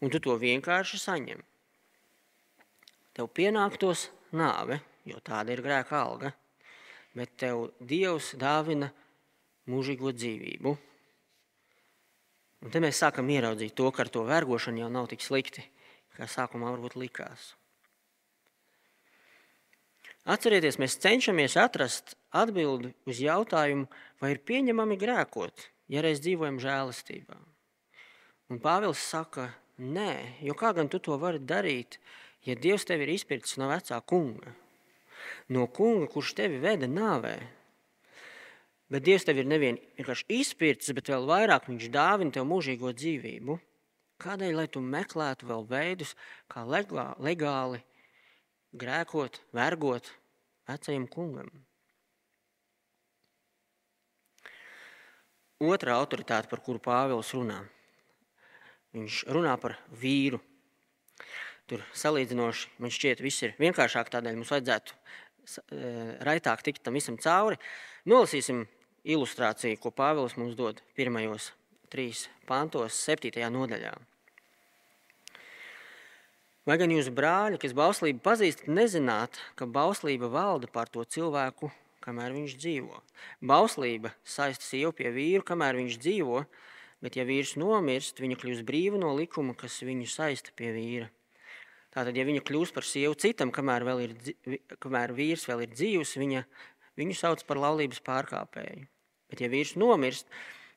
un 0.00 0.12
tu 0.12 0.20
to 0.20 0.36
vienkārši 0.40 1.00
saņem. 1.00 1.40
Tev 3.16 3.30
pienāktos 3.36 4.08
nāve, 4.36 4.80
jo 5.08 5.20
tāda 5.24 5.54
ir 5.54 5.62
grēka 5.64 5.96
alga, 6.02 6.34
bet 7.16 7.32
tev 7.40 7.70
Dievs 7.80 8.34
dāvina 8.40 8.90
mūžīgo 9.70 10.12
dzīvību. 10.16 10.74
Un 12.60 12.74
te 12.74 12.82
mēs 12.84 13.00
sākam 13.00 13.30
ieraudzīt 13.32 13.72
to, 13.78 13.88
ka 13.88 14.04
ar 14.04 14.12
to 14.12 14.26
vergošanu 14.28 14.84
jau 14.84 14.92
nav 14.92 15.08
tik 15.08 15.24
slikti, 15.24 15.64
kā 16.16 16.28
sākumā 16.28 16.74
varbūt 16.74 16.98
likās. 17.00 17.54
Atcerieties, 20.30 20.76
mēs 20.78 20.94
cenšamies 21.02 21.56
atrast 21.58 22.12
atbildi 22.38 22.92
uz 23.10 23.18
jautājumu, 23.18 23.88
vai 24.22 24.28
ir 24.36 24.38
pieņemami 24.46 24.98
grēkot, 25.00 25.64
ja 25.90 26.04
reiz 26.04 26.20
dzīvojam 26.22 26.60
žēlastībā. 26.62 27.38
Un 28.50 28.60
Pāvils 28.62 29.02
saka, 29.02 29.48
nē, 29.78 30.12
jo 30.46 30.54
kā 30.54 30.70
gan 30.76 30.90
tu 30.92 31.00
to 31.02 31.16
vari 31.18 31.40
darīt, 31.42 31.98
ja 32.46 32.54
Dievs 32.54 32.86
tevi 32.86 33.08
ir 33.08 33.14
izpircis 33.16 33.58
no 33.58 33.72
vecā 33.72 33.98
kunga, 34.06 34.54
no 35.50 35.66
kunga, 35.66 36.06
kurš 36.12 36.36
tevi 36.38 36.62
veda 36.62 36.86
nāvē. 36.86 37.34
Bet 38.90 39.08
Dievs 39.08 39.26
tevi 39.26 39.42
ir 39.42 39.50
nevien 39.50 39.82
vienkārši 39.98 40.28
izpircis, 40.38 40.94
bet 40.94 41.10
vēl 41.10 41.26
vairāk 41.26 41.66
viņš 41.72 41.90
dāvina 41.90 42.38
tev 42.38 42.46
mūžīgo 42.52 42.94
dzīvību. 42.94 43.58
Kādēļ, 44.22 44.54
lai 44.62 44.70
tu 44.70 44.84
meklētu 44.84 45.50
vēl 45.50 45.66
veidus, 45.66 46.14
kā 46.46 46.62
legāli 46.70 47.82
grēkot, 48.78 49.42
vergot 49.56 50.19
vecajam 50.70 51.06
kungam. 51.10 51.50
Otra 55.60 55.98
autoritāte, 56.00 56.48
par 56.48 56.62
kuru 56.64 56.80
Pāvils 56.80 57.34
runā, 57.36 57.58
viņš 58.96 59.24
runā 59.28 59.58
par 59.60 59.76
vīru. 59.92 60.40
Tur 61.68 61.84
salīdzinoši 61.94 62.80
man 62.80 62.90
šķiet, 62.90 63.20
viss 63.22 63.44
ir 63.44 63.52
vienkāršāk, 63.60 64.08
tādēļ 64.10 64.38
mums 64.38 64.50
vajadzētu 64.54 64.96
e, 64.96 65.90
raitāk 66.26 66.64
tikt 66.64 66.82
tam 66.86 66.96
visam 66.96 67.20
cauri. 67.20 67.60
Nolasīsim 68.08 68.64
ilustrāciju, 69.04 69.78
ko 69.82 69.92
Pāvils 69.92 70.38
mums 70.40 70.56
dod 70.56 70.80
pirmajos 70.96 71.52
trīs 71.92 72.24
pantos, 72.48 72.96
septītajā 73.04 73.52
nodaļā. 73.52 73.92
Vai 76.68 76.76
gan 76.76 76.92
jūs, 76.92 77.06
brāļi, 77.16 77.56
kas 77.56 77.72
bauslību 77.72 78.20
pazīstat, 78.20 78.66
nezināt, 78.68 79.38
ka 79.56 79.64
bauslība 79.64 80.28
valda 80.28 80.68
pār 80.68 80.90
to 80.92 81.06
cilvēku, 81.08 81.70
kamēr 82.04 82.34
viņš 82.36 82.56
dzīvo? 82.60 83.00
Bauslība 83.48 84.12
saista 84.28 84.66
sievu 84.66 84.92
pie 84.98 85.08
vīru, 85.14 85.40
kamēr 85.48 85.78
viņš 85.80 85.96
dzīvo, 86.04 86.42
bet 87.00 87.16
ja 87.16 87.24
vīrs 87.24 87.54
nomirst, 87.56 88.20
viņa 88.20 88.36
kļūst 88.42 88.66
brīva 88.68 89.00
no 89.00 89.14
likuma, 89.16 89.56
kas 89.56 89.80
viņu 89.80 90.10
saista 90.12 90.52
pie 90.52 90.74
vīra. 90.76 91.08
Tātad, 91.96 92.12
ja 92.20 92.28
viņa 92.28 92.44
kļūst 92.44 92.76
par 92.76 92.84
sievu 92.84 93.16
citam, 93.16 93.48
kamēr, 93.56 93.88
ir, 94.04 94.14
kamēr 94.84 95.16
vīrs 95.16 95.48
vēl 95.48 95.64
ir 95.64 95.72
dzīvs, 95.72 96.12
viņa, 96.20 96.44
viņu 97.00 97.16
sauc 97.24 97.48
par 97.48 97.64
laulības 97.64 98.04
pārkāpēju. 98.04 98.84
Bet, 99.32 99.40
ja 99.40 99.48
vīrs 99.48 99.78
nomirst, 99.80 100.28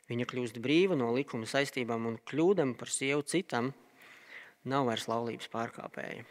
viņa 0.08 0.32
kļūst 0.32 0.64
brīva 0.64 0.96
no 0.96 1.12
likuma 1.12 1.44
saistībām 1.44 2.08
un 2.08 2.22
kļūdam 2.24 2.78
par 2.80 2.88
sievu 2.88 3.28
citam, 3.28 3.74
nav 4.70 4.88
vairs 4.88 5.08
laulības 5.12 5.50
pārkāpēja. 5.54 6.24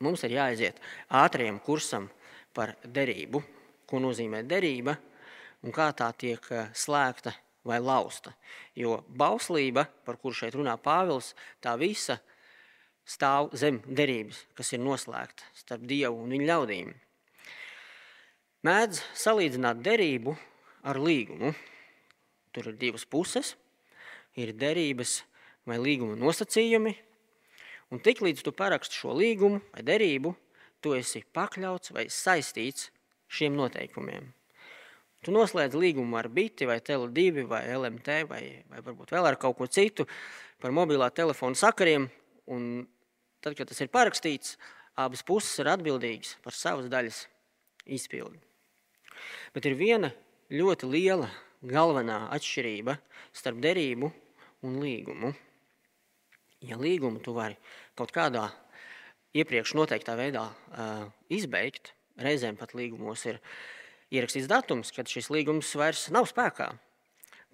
Mums 0.00 0.24
ir 0.24 0.34
jāaiziet 0.38 0.80
ātriem 1.12 1.60
kursam 1.60 2.08
par 2.56 2.72
derību, 2.84 3.42
ko 3.86 4.00
nozīmē 4.00 4.42
derība 4.48 4.96
un 5.64 5.74
kā 5.76 5.90
tā 5.96 6.08
tiek 6.16 6.46
eh, 6.54 6.70
slēgta 6.72 7.34
vai 7.68 7.78
lausta. 7.84 8.32
Jo 8.74 9.02
bauslība, 9.08 9.84
par 10.04 10.16
kuru 10.16 10.36
šeit 10.36 10.56
runā 10.56 10.78
Pāvils, 10.80 11.34
tā 11.60 11.76
visa 11.76 12.16
stāv 13.04 13.50
zem 13.58 13.82
derības, 13.84 14.44
kas 14.56 14.72
ir 14.72 14.82
noslēgta 14.82 15.46
starp 15.58 15.84
Dievu 15.88 16.22
un 16.24 16.32
viņa 16.36 16.48
ļaudīm. 16.52 16.92
Mēdz 18.66 19.02
salīdzināt 19.16 19.80
derību 19.84 20.34
ar 20.84 21.00
līgumu. 21.00 21.54
Tur 22.52 22.72
ir 22.72 22.76
divas 22.80 23.06
puses. 23.08 23.54
Ir 24.36 24.52
derības 24.56 25.20
vai 25.68 25.78
līguma 25.80 26.16
nosacījumi. 26.18 26.94
Un 27.90 28.02
tiklīdz 28.04 28.44
tu 28.46 28.52
paraksti 28.54 29.00
šo 29.00 29.16
līgumu 29.18 29.60
vai 29.72 29.82
derību, 29.86 30.34
tu 30.80 30.94
esi 30.96 31.24
pakļauts 31.34 31.92
vai 31.96 32.06
saistīts 32.12 32.90
šiem 33.30 33.56
noteikumiem. 33.58 34.30
Tu 35.20 35.32
noslēdz 35.34 35.76
līgumu 35.76 36.16
ar 36.16 36.30
biti, 36.32 36.64
vai 36.64 36.78
Tele2, 36.80 37.44
vai 37.48 37.64
LMT, 37.74 38.22
vai, 38.30 38.44
vai 38.70 38.80
varbūt 38.86 39.10
vēl 39.12 39.26
ar 39.28 39.36
kaut 39.40 39.58
ko 39.58 39.66
citu 39.68 40.06
par 40.62 40.72
mobilā 40.72 41.10
telefona 41.12 41.58
sakariem. 41.58 42.06
Un 42.48 42.86
tad, 43.44 43.52
kad 43.58 43.68
tas 43.68 43.82
ir 43.84 43.90
parakstīts, 43.92 44.56
abas 44.96 45.20
puses 45.26 45.60
ir 45.60 45.68
atbildīgas 45.74 46.38
par 46.44 46.56
savas 46.56 46.88
daļas 46.92 47.26
izpildi. 47.84 48.40
Bet 49.52 49.68
ir 49.68 49.76
viena 49.76 50.08
ļoti 50.48 50.88
liela 50.88 51.28
galvenā 51.60 52.22
atšķirība 52.32 52.96
starp 53.36 53.60
derību 53.60 54.08
un 54.64 54.80
līgumu. 54.80 55.34
Ja 56.60 56.76
līgumu 56.76 57.22
tu 57.24 57.32
vari 57.32 57.56
kaut 57.96 58.12
kādā 58.12 58.50
iepriekš 59.32 59.72
noteiktā 59.78 60.16
veidā 60.18 60.48
izbeigt, 61.32 61.94
reizēm 62.20 62.58
pat 62.60 62.74
līgumos 62.76 63.24
ir 63.30 63.38
ierakstīts 64.12 64.50
datums, 64.50 64.90
kad 64.92 65.08
šis 65.08 65.30
līgums 65.32 65.70
vairs 65.78 66.08
nav 66.12 66.28
spēkā, 66.28 66.68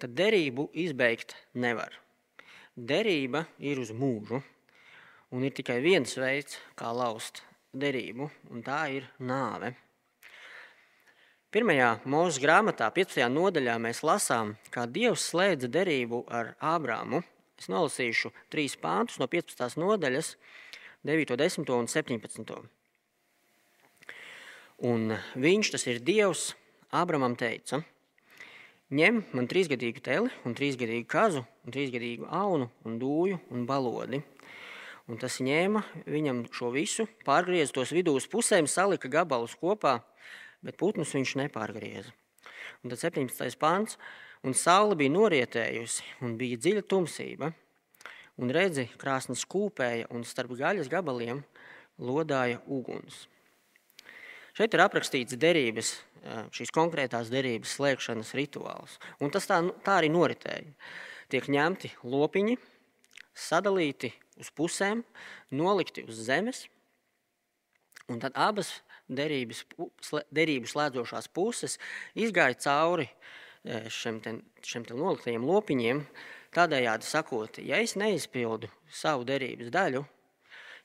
tad 0.01 0.15
derību 0.17 0.67
izbeigt 0.75 1.37
nevar. 1.53 1.93
Derība 2.75 3.45
ir 3.63 3.79
uz 3.81 3.93
mūžu, 3.95 4.41
un 5.31 5.45
ir 5.47 5.55
tikai 5.55 5.79
viens 5.81 6.17
veids, 6.19 6.59
kā 6.77 6.91
laust 6.93 7.43
derību, 7.77 8.27
un 8.51 8.65
tā 8.65 8.83
ir 8.97 9.07
nāve. 9.19 9.71
Pirmajā 11.53 11.93
mūža 12.03 12.43
grāmatā, 12.43 12.91
15. 12.91 13.23
nodaļā, 13.31 13.77
mēs 13.79 14.03
lasām, 14.03 14.57
kā 14.73 14.83
Dievs 14.83 15.29
slēdza 15.31 15.71
derību 15.71 16.25
ar 16.27 16.55
Ābrāmu. 16.59 17.23
Es 17.57 17.69
nolasīšu 17.71 18.31
trīs 18.53 18.77
pāntus 18.79 19.19
no 19.21 19.27
15. 19.31 19.79
nodaļas, 19.81 20.35
9, 21.07 21.35
10 21.41 21.73
un 21.73 21.89
17. 21.89 22.57
Un 24.87 25.13
viņš, 25.35 25.71
tas 25.73 25.87
ir 25.89 26.01
Dievs, 26.05 26.51
Ābramam 26.93 27.35
teica: 27.35 27.81
Ņem 28.93 29.23
man 29.35 29.49
trīsgadīgu 29.51 30.03
teli, 30.05 30.31
un 30.45 30.55
trīsgadīgu 30.55 31.07
kazu, 31.11 31.43
un 31.65 31.75
trīsgadīgu 31.75 32.29
aunu, 32.29 32.69
un 32.85 32.99
dūju 33.01 33.41
un 33.51 33.65
balodi. 33.67 34.21
Un 35.07 35.19
tas 35.19 35.39
ņēma 35.39 35.81
viņam 36.05 36.45
šo 36.51 36.69
visu, 36.75 37.07
pārgriez 37.25 37.71
tos 37.75 37.93
vidū 37.95 38.13
uz 38.19 38.27
pusēm, 38.27 38.67
salika 38.67 39.07
gabalus 39.11 39.55
kopā 39.59 40.01
bet 40.65 40.77
putnus 40.79 41.13
viņš 41.15 41.35
nepārgrieza. 41.43 42.13
Un 42.83 42.93
tad 42.93 43.01
17. 43.01 43.57
pāns, 43.61 43.97
un 44.45 44.57
saule 44.57 44.97
bija 44.99 45.13
norietējusi, 45.13 46.05
un 46.25 46.35
bija 46.39 46.59
dziļa 46.61 46.83
tumsība, 46.89 47.51
un 48.37 48.53
redzi, 48.53 48.87
krāsnes 49.01 49.45
kūpēja, 49.49 50.09
un 50.13 50.25
starp 50.27 50.53
gaļas 50.59 50.91
gabaliem 50.91 51.41
lodāja 51.97 52.61
uguns. 52.67 53.25
Šeit 54.57 54.73
ir 54.73 54.81
aprakstīts 54.81 55.37
derības, 55.37 55.91
šīs 56.53 56.73
konkrētās 56.73 57.29
derības 57.29 57.75
slēgšanas 57.77 58.33
rituāls. 58.37 58.97
Un 59.21 59.29
tas 59.33 59.45
tā, 59.49 59.59
tā 59.85 59.99
arī 59.99 60.09
noritēja. 60.13 60.73
Tiek 61.29 61.49
ņemti 61.51 61.91
lopiņi, 62.07 62.55
sadalīti 63.37 64.13
uz 64.41 64.49
pusēm, 64.57 65.03
nolikti 65.53 66.05
uz 66.07 66.23
zemes, 66.25 66.65
un 68.09 68.21
tad 68.23 68.37
abas 68.39 68.79
derības, 69.07 69.63
derību 70.33 70.69
slēdzošās 70.69 71.29
puses 71.35 71.77
izgāja 72.17 72.57
cauri 72.65 73.07
e, 73.07 73.13
šiem, 73.91 74.19
te, 74.23 74.33
šiem 74.63 74.85
te 74.87 74.97
noliktajiem 74.97 75.45
lopiņiem, 75.47 76.03
tādējādi 76.55 77.07
sakot, 77.07 77.59
ja 77.63 77.81
es 77.83 77.95
neizpildu 77.99 78.69
savu 78.89 79.27
derības 79.27 79.71
daļu, 79.73 80.03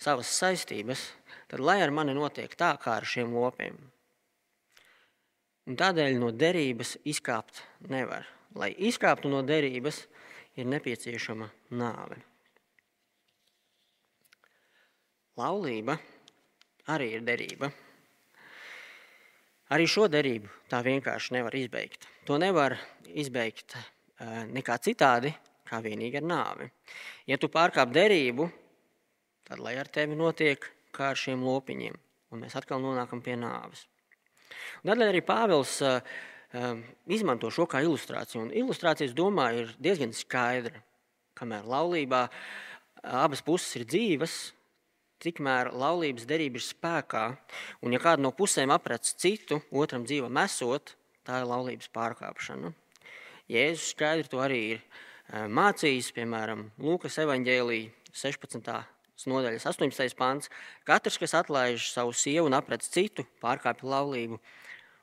savas 0.03 0.33
saistības, 0.35 1.07
tad 1.51 1.63
lai 1.63 1.79
ar 1.83 1.95
mani 1.95 2.15
notiek 2.17 2.55
tā, 2.59 2.75
kā 2.83 2.99
ar 2.99 3.07
šiem 3.09 3.35
lopiem. 3.37 3.79
Un 5.71 5.79
tādēļ 5.79 6.19
no 6.19 6.33
derības 6.35 6.97
izkāpt 7.07 7.63
nevar. 7.93 8.27
Lai 8.59 8.73
izkāptu 8.75 9.31
no 9.31 9.45
derības, 9.47 10.03
ir 10.59 10.67
nepieciešama 10.69 11.49
nāve. 11.79 12.19
Laulība 15.39 15.97
arī 16.93 17.13
ir 17.17 17.23
derība. 17.25 17.71
Arī 19.73 19.87
šo 19.89 20.09
derību 20.13 20.51
tā 20.69 20.83
vienkārši 20.85 21.39
nevar 21.39 21.55
izbeigt. 21.57 22.05
To 22.23 22.37
nevar 22.39 22.77
izbeigt 23.19 23.75
nekā 24.55 24.77
citādi, 24.79 25.33
kā 25.67 25.81
vienīgi 25.83 26.21
ar 26.21 26.27
nāvi. 26.31 26.69
Ja 27.27 27.35
tu 27.41 27.49
pārkāp 27.51 27.91
derību, 27.91 28.47
tad 29.49 29.59
lai 29.59 29.73
ar 29.81 29.91
tevi 29.91 30.15
notiek 30.15 30.63
kā 30.95 31.11
ar 31.11 31.19
šiem 31.19 31.43
lopiņiem, 31.43 31.97
un 32.31 32.45
mēs 32.45 32.55
atkal 32.61 32.79
nonākam 32.85 33.25
pie 33.25 33.35
nāves. 33.41 33.89
Tādēļ 34.87 35.09
arī 35.09 35.25
Pāvils 35.27 35.81
izmanto 37.11 37.51
šo 37.51 37.67
kā 37.67 37.83
ilustrāciju. 37.83 38.47
Un 38.47 38.55
ilustrācijas 38.55 39.19
domā 39.19 39.51
ir 39.59 39.75
diezgan 39.83 40.15
skaidra. 40.15 40.79
Kamēr 41.35 41.67
laulībā 41.67 42.27
abas 43.03 43.43
puses 43.43 43.81
ir 43.81 43.89
dzīves, 43.89 44.39
tikmēr 45.23 45.75
laulības 45.75 46.31
derība 46.31 46.63
ir 46.63 46.71
spēkā, 46.71 47.29
un 47.83 47.95
ja 47.95 48.03
kāda 48.03 48.23
no 48.23 48.31
pusēm 48.37 48.71
aprec 48.75 49.11
citu, 49.11 49.63
otram 49.75 50.07
dzīvam 50.07 50.39
esot, 50.45 50.95
tā 51.27 51.43
ir 51.43 51.49
laulības 51.51 51.91
pārkāpšana. 51.95 52.73
Jēzus 53.51 53.93
skaidri 53.93 54.31
to 54.31 54.41
arī 54.43 54.61
ir 54.75 54.81
e, 54.81 55.45
mācījis, 55.51 56.13
piemēram, 56.17 56.69
Lūkas 56.83 57.19
evaņģēlī 57.25 57.81
16. 58.13 58.73
nodaļas 59.33 59.67
18. 59.71 60.17
pāns. 60.19 60.51
Katrs, 60.89 61.19
kas 61.21 61.37
atlaiž 61.43 61.91
savu 61.93 62.15
sievu 62.17 62.49
un 62.51 62.57
aprec 62.59 62.87
citu, 62.87 63.27
pārkāpja 63.43 63.89
laulību, 63.95 64.39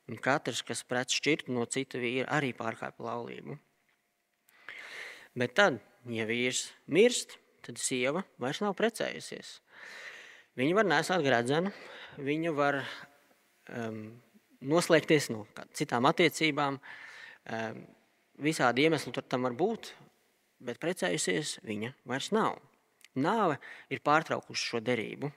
un 0.10 0.22
katrs, 0.24 0.64
kas 0.66 0.84
pret 0.88 1.14
šķirtu 1.14 1.54
no 1.56 1.66
cita 1.70 2.02
vīra, 2.02 2.30
arī 2.40 2.52
pārkāpja 2.58 3.06
laulību. 3.06 3.60
Bet 5.40 5.54
tad, 5.60 5.78
ja 6.10 6.26
vīrs 6.30 6.70
mirst, 6.90 7.38
tad 7.66 7.78
sieva 7.80 8.24
vairs 8.42 8.64
nav 8.64 8.74
precējusies. 8.80 9.60
Viņa 10.60 10.76
var 10.76 10.88
nesāt 10.90 11.24
gredzenu, 11.24 11.72
viņa 12.18 12.52
var 12.58 12.82
um, 12.82 14.02
noslēgties 14.62 15.30
no 15.34 15.46
citām 15.76 16.08
attiecībām. 16.10 16.80
Visādi 18.40 18.86
iemesli 18.88 19.14
tur 19.16 19.26
tam 19.28 19.48
var 19.48 19.56
būt, 19.60 19.94
bet 20.64 20.80
precējusies 20.80 21.60
viņa 21.68 21.94
vairs 22.08 22.32
nav. 22.36 22.60
Nāve 23.20 23.58
ir 23.92 24.04
pārtraukusi 24.06 24.72
šo 24.72 24.82
derību. 24.84 25.32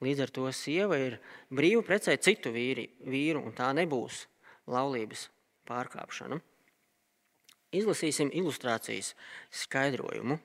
Līdz 0.00 0.22
ar 0.24 0.30
to 0.32 0.46
sieva 0.56 0.96
ir 0.96 1.18
brīva 1.52 1.82
precēt 1.84 2.24
citu 2.24 2.54
vīri, 2.54 2.86
vīru, 3.04 3.42
un 3.44 3.52
tā 3.52 3.68
nebūs 3.76 4.24
laulības 4.70 5.26
pārkāpšana. 5.68 6.40
Izlasīsim 7.76 8.32
ilustrācijas 8.34 9.12
skaidrojumu. 9.54 10.40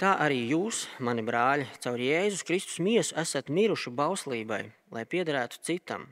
Tā 0.00 0.14
arī 0.24 0.40
jūs, 0.48 0.86
mani 1.04 1.22
brāļi, 1.26 1.66
caur 1.84 2.00
Jēzus 2.00 2.46
Kristus 2.48 2.80
miesu 2.80 3.14
esat 3.20 3.50
miruši 3.52 3.92
bauslībai, 3.92 4.62
lai 4.94 5.04
piederētu 5.04 5.60
citam, 5.66 6.08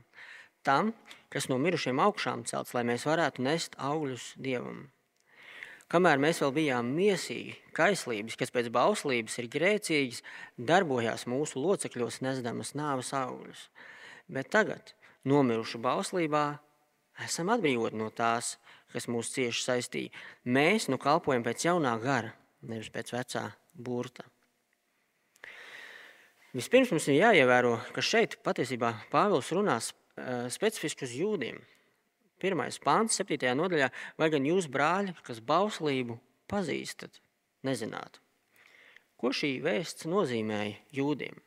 tam, 0.66 0.92
kas 1.32 1.48
no 1.50 1.58
mirušiem 1.62 2.00
augšām 2.02 2.44
celts, 2.48 2.74
lai 2.76 2.84
mēs 2.88 3.06
varētu 3.08 3.44
nest 3.44 3.76
augļus 3.78 4.32
Dievam. 4.40 4.86
Kamēr 5.88 6.20
mēs 6.20 6.42
vēl 6.42 6.52
bijām 6.52 6.88
miesīgi, 6.92 7.54
kaislības, 7.76 8.36
kas 8.36 8.52
pēc 8.52 8.68
bauslības 8.72 9.38
ir 9.40 9.48
grēcīgas, 9.48 10.20
darbojās 10.70 11.24
mūsu 11.30 11.62
locekļos 11.64 12.20
nesdamas 12.26 12.74
nāves 12.76 13.14
augļus. 13.16 13.62
Bet 14.28 14.50
tagad, 14.52 14.92
nomiruši 15.24 15.80
bauslībā, 15.80 16.44
esam 17.24 17.48
atbrīvoti 17.54 17.96
no 17.96 18.10
tās, 18.12 18.58
kas 18.92 19.08
mūs 19.08 19.32
cieši 19.32 19.64
saistīja. 19.64 20.12
Mēs 20.44 20.90
nu 20.92 21.00
kalpojam 21.00 21.46
pēc 21.46 21.64
jaunā 21.70 21.94
gara, 22.02 22.34
nevis 22.68 22.92
pēc 22.92 23.14
vecā 23.16 23.46
burta. 23.72 24.28
Vispirms 26.56 26.92
mums 26.92 27.08
ir 27.08 27.18
jāievēro, 27.22 27.74
ka 27.96 28.04
šeit 28.04 28.38
patiesībā 28.44 28.94
Pāvils 29.12 29.50
runās 29.56 29.90
specifiski 30.52 31.06
uz 31.06 31.16
jūdiem. 31.16 31.58
Pirmais 32.38 32.78
pāns, 32.78 33.18
7. 33.18 33.50
nodaļā, 33.58 33.88
vai 34.20 34.30
gan 34.30 34.46
jūs, 34.46 34.68
brāļi, 34.70 35.16
kas 35.26 35.40
bauslību 35.42 36.20
pazīstat, 36.50 37.18
nezināt? 37.66 38.20
Ko 39.18 39.32
šī 39.34 39.56
vēsts 39.64 40.06
nozīmēja 40.06 40.76
jūdiem? 40.94 41.40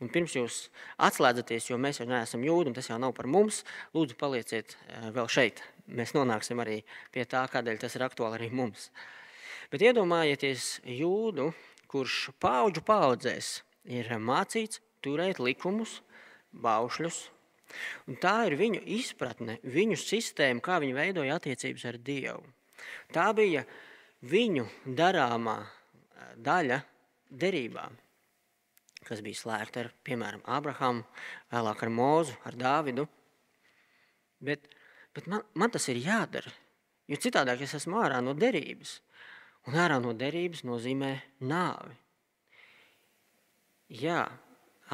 Un 0.00 0.08
pirms 0.08 0.32
jūs 0.32 0.58
atslēdzaties, 1.04 1.66
jo 1.68 1.76
mēs 1.76 2.00
jau 2.00 2.06
neesam 2.08 2.40
jūdi, 2.46 2.70
un 2.70 2.76
tas 2.76 2.88
jau 2.88 2.96
nav 2.96 3.12
par 3.16 3.28
mums, 3.28 3.60
lūdzu, 3.92 4.16
palieciet 4.20 4.72
eh, 4.72 5.10
vēl 5.12 5.28
šeit. 5.28 5.60
Mēs 5.92 6.14
nonāksim 6.16 6.62
arī 6.62 6.78
pie 7.12 7.26
tā, 7.28 7.42
kādēļ 7.52 7.82
tas 7.82 7.98
ir 7.98 8.06
aktuāli 8.06 8.38
arī 8.38 8.48
mums. 8.54 8.88
Bet 9.70 9.84
iedomājieties 9.84 10.80
jūdu, 10.88 11.50
kurš 11.90 12.30
paudžu 12.40 12.80
paudzēs 12.86 13.58
ir 13.92 14.08
mācīts 14.16 14.80
turēt 15.04 15.42
likumus, 15.42 15.98
baušļus. 16.52 17.20
Un 18.10 18.18
tā 18.18 18.34
ir 18.48 18.56
viņu 18.58 18.82
izpratne, 18.98 19.60
viņu 19.62 19.98
sistēma, 20.00 20.62
kā 20.64 20.80
viņi 20.82 20.96
veidoja 20.96 21.38
attiecības 21.38 21.86
ar 21.86 21.98
Dievu. 22.02 22.42
Tā 23.14 23.30
bija 23.36 23.62
viņu 24.26 24.66
darāmā 24.98 25.58
eh, 25.62 26.30
daļa 26.36 26.80
derībām 27.30 27.98
kas 29.06 29.22
bija 29.24 29.38
slēgta 29.38 29.84
ar, 29.84 29.90
piemēram, 30.06 30.42
Abrahamu, 30.50 31.04
vēlāk 31.52 31.84
ar 31.84 31.92
Mūzu, 31.94 32.36
ar 32.46 32.56
Dāvidu. 32.58 33.06
Bet, 34.40 34.68
bet 35.16 35.28
man, 35.30 35.44
man 35.58 35.72
tas 35.72 35.88
ir 35.92 36.00
jādara, 36.04 36.52
jo 37.10 37.18
citādāk 37.20 37.64
es 37.66 37.74
esmu 37.80 38.00
ārā 38.04 38.20
no 38.24 38.36
derības. 38.38 38.98
Un 39.68 39.76
ārā 39.76 39.98
no 40.00 40.14
derības 40.16 40.62
nozīmē 40.64 41.10
nāvi. 41.44 41.96
Jā, 44.00 44.22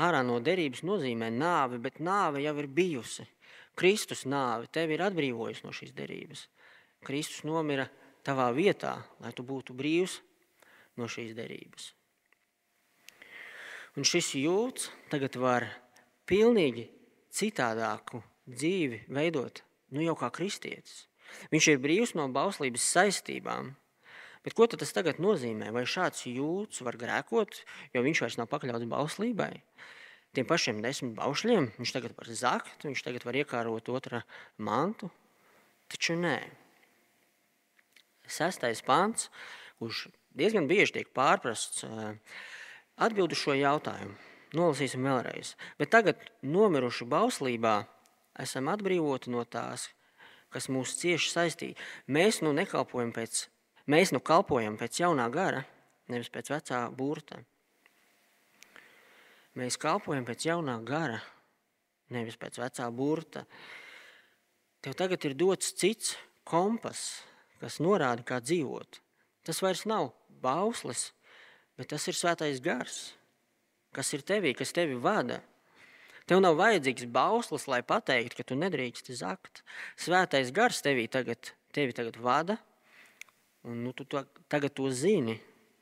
ārā 0.03 0.23
no 0.27 0.39
derības 0.45 0.85
nozīmē 0.87 1.31
nāvi, 1.33 1.81
bet 1.83 2.01
nāve 2.01 2.43
jau 2.45 2.55
ir 2.61 2.69
bijusi. 2.69 3.27
Kristus 3.77 4.25
nāve 4.25 4.71
tevi 4.73 4.97
ir 4.97 5.05
atbrīvojusi 5.05 5.67
no 5.67 5.73
šīs 5.77 5.93
derības. 5.97 6.47
Kristus 7.05 7.45
nomira 7.45 7.89
tavā 8.25 8.49
vietā, 8.57 8.97
lai 9.21 9.33
tu 9.37 9.45
būtu 9.47 9.77
brīvs 9.77 10.21
no 10.97 11.09
šīs 11.09 11.35
derības. 11.37 11.93
Un 13.97 14.05
šis 14.05 14.35
jūts 14.37 14.91
tagad 15.13 15.37
var 15.41 15.69
pilnīgi 16.29 16.89
citādāku 17.33 18.21
dzīvi 18.49 19.07
veidot, 19.13 19.63
nu 19.93 20.05
jau 20.05 20.17
kā 20.19 20.29
kristietis. 20.33 21.07
Viņš 21.53 21.69
ir 21.73 21.83
brīvs 21.83 22.15
no 22.19 22.27
bauslības 22.33 22.85
saistībām. 22.97 23.75
Bet 24.47 24.55
ko 24.55 24.69
tas 24.71 24.95
tagad 24.95 25.19
nozīmē? 25.23 25.73
Vai 25.75 25.83
šāds 25.91 26.23
jūts 26.31 26.85
var 26.87 26.99
grēkot, 27.01 27.59
jo 27.95 28.03
viņš 28.07 28.23
vairs 28.23 28.39
nav 28.39 28.51
pakļauts 28.53 28.87
bauslībai? 28.91 29.53
Tiem 30.37 30.47
pašiem 30.47 30.83
desmit 30.85 31.17
baušļiem 31.19 31.73
viņš 31.79 31.95
tagad 31.97 32.15
var 32.15 32.31
zakt, 32.31 32.85
viņš 32.87 33.03
tagad 33.03 33.27
var 33.27 33.41
iekārot 33.41 33.91
otrā 33.91 34.23
mantu. 34.59 35.11
Taču 35.91 36.15
nē. 36.19 36.39
Sestais 38.27 38.83
pants, 38.87 39.31
kurš 39.81 40.07
diezgan 40.39 40.71
bieži 40.71 40.99
tiek 40.99 41.13
pārprasts, 41.15 41.87
Atbildu 42.97 43.37
šo 43.37 43.53
jautājumu 43.53 44.15
nolasīsim 44.57 45.05
vēlreiz. 45.05 45.53
Bet 45.77 45.91
tagad, 45.93 46.23
nomiruši 46.41 47.05
bauslībā, 47.13 47.75
esam 48.41 48.71
atbrīvoti 48.73 49.33
no 49.35 49.45
tās, 49.45 49.91
kas 50.55 50.71
mūs 50.73 50.95
cieši 51.01 51.33
saistīja. 51.33 51.77
Mēs 52.09 52.41
nu 52.45 52.55
nekalpojam 52.57 53.13
pēc, 53.17 53.47
mēs 53.91 54.13
nu 54.15 54.21
kalpojam 54.21 54.77
pēc 54.79 55.01
jaunā 55.03 55.27
gara, 55.33 55.65
nevis 56.13 56.31
pēc 56.33 56.51
vecā 56.55 56.83
burta. 56.95 57.41
Mēs 59.57 59.79
kalpojam 59.81 60.27
pēc 60.29 60.49
jaunā 60.51 60.77
gara, 60.85 61.23
nevis 62.13 62.37
pēc 62.39 62.61
vecā 62.61 62.91
burta. 62.93 63.47
Tev 64.85 64.95
tagad 64.99 65.25
ir 65.25 65.35
dots 65.35 65.73
cits 65.75 66.15
kompas, 66.47 67.25
kas 67.63 67.81
norāda, 67.83 68.23
kā 68.27 68.39
dzīvot. 68.45 69.01
Tas 69.47 69.63
vairs 69.65 69.87
nav 69.89 70.11
bauslis, 70.43 71.11
bet 71.79 71.91
tas 71.95 72.05
ir 72.11 72.19
svētais 72.19 72.61
gars, 72.63 73.15
kas 73.97 74.13
ir 74.15 74.25
tevī, 74.27 74.53
kas 74.59 74.75
tevi 74.77 74.99
vada. 75.01 75.41
Tev 76.27 76.43
nav 76.43 76.59
vajadzīgs 76.59 77.07
bauslis, 77.15 77.69
lai 77.71 77.81
pateiktu, 77.87 78.41
ka 78.41 78.47
tu 78.51 78.59
nedrīkst 78.59 79.13
zakt. 79.15 79.63
Svētais 79.99 80.51
gars 80.55 80.83
tevī 80.83 81.07
tagad, 81.11 81.53
tevi 81.75 81.95
tagad 81.95 82.19
vada, 82.19 82.59
un 83.67 83.83
nu, 83.83 83.93
tu 83.93 84.07
to, 84.07 84.23
tagad 84.49 84.75
to 84.79 84.89
zini. 84.95 85.37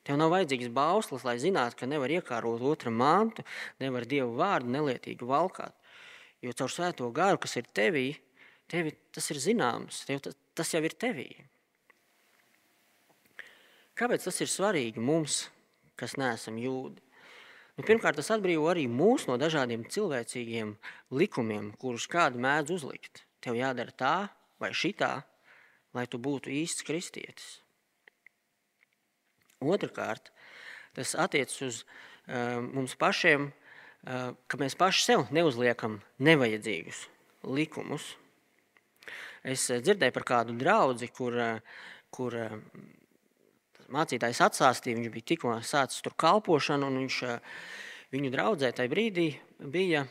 Tev 0.05 0.19
nav 0.21 0.33
vajadzīgs 0.35 0.69
bauslis, 0.73 1.25
lai 1.25 1.39
zinātu, 1.41 1.79
ka 1.81 1.89
nevar 1.89 2.13
iekārot 2.13 2.61
otru 2.69 2.93
mantu, 2.93 3.45
nevar 3.81 4.05
dievu 4.09 4.35
vārdu 4.37 4.73
nelietīgi 4.73 5.25
valkāt. 5.29 5.73
Jo 6.45 6.53
caur 6.53 6.73
svēto 6.73 7.09
garu, 7.15 7.41
kas 7.41 7.57
ir 7.57 7.71
tevī, 7.73 8.11
tevi 8.69 8.93
tas 9.15 9.31
ir 9.33 9.41
zināms, 9.41 10.03
tev 10.09 10.21
tas, 10.27 10.37
tas 10.53 10.75
jau 10.77 10.83
ir 10.85 10.97
tevī. 11.01 11.29
Kāpēc 13.97 14.27
tas 14.27 14.41
ir 14.45 14.51
svarīgi 14.51 15.01
mums, 15.01 15.47
kas 15.97 16.19
neesam 16.21 16.59
jūdi. 16.61 17.01
Nu, 17.75 17.83
pirmkārt, 17.87 18.19
tas 18.21 18.31
atbrīvo 18.35 18.69
arī 18.71 18.85
mūs 18.91 19.25
no 19.31 19.39
dažādiem 19.41 19.87
cilvēcīgiem 19.91 20.77
likumiem, 21.17 21.73
kurus 21.81 22.07
kādu 22.11 22.43
mēdz 22.45 22.77
uzlikt. 22.77 23.25
Tev 23.43 23.57
jādara 23.59 23.95
tā 23.97 24.15
vai 24.61 24.75
šitā, 24.77 25.15
lai 25.97 26.07
tu 26.11 26.21
būtu 26.23 26.53
īsts 26.53 26.85
kristietis. 26.87 27.64
Otrakārt, 29.63 30.33
tas 30.97 31.15
attiecas 31.19 31.61
uz 31.63 31.83
uh, 31.85 32.63
mums 32.65 32.97
pašiem, 32.99 33.51
uh, 33.51 34.33
ka 34.49 34.61
mēs 34.61 34.77
paši 34.79 35.05
sev 35.05 35.27
neuzliekam 35.35 36.01
nevajadzīgus 36.19 37.07
likumus. 37.45 38.15
Es 39.45 39.67
dzirdēju 39.69 40.15
par 40.17 40.25
kādu 40.25 40.57
draugu, 40.57 41.09
kur, 41.13 41.37
kur 42.15 42.37
mācītājs 43.93 44.41
atsāstīja, 44.47 44.97
viņš 44.97 45.13
bija 45.13 45.29
tikko 45.33 45.57
sācis 45.61 46.01
tur 46.05 46.17
kalpošanu, 46.17 46.89
un 46.89 47.03
viņš 47.03 47.19
viņu 48.15 48.31
draudzē 48.33 48.73
tajā 48.73 48.93
brīdī 48.93 49.27
bija 49.61 50.07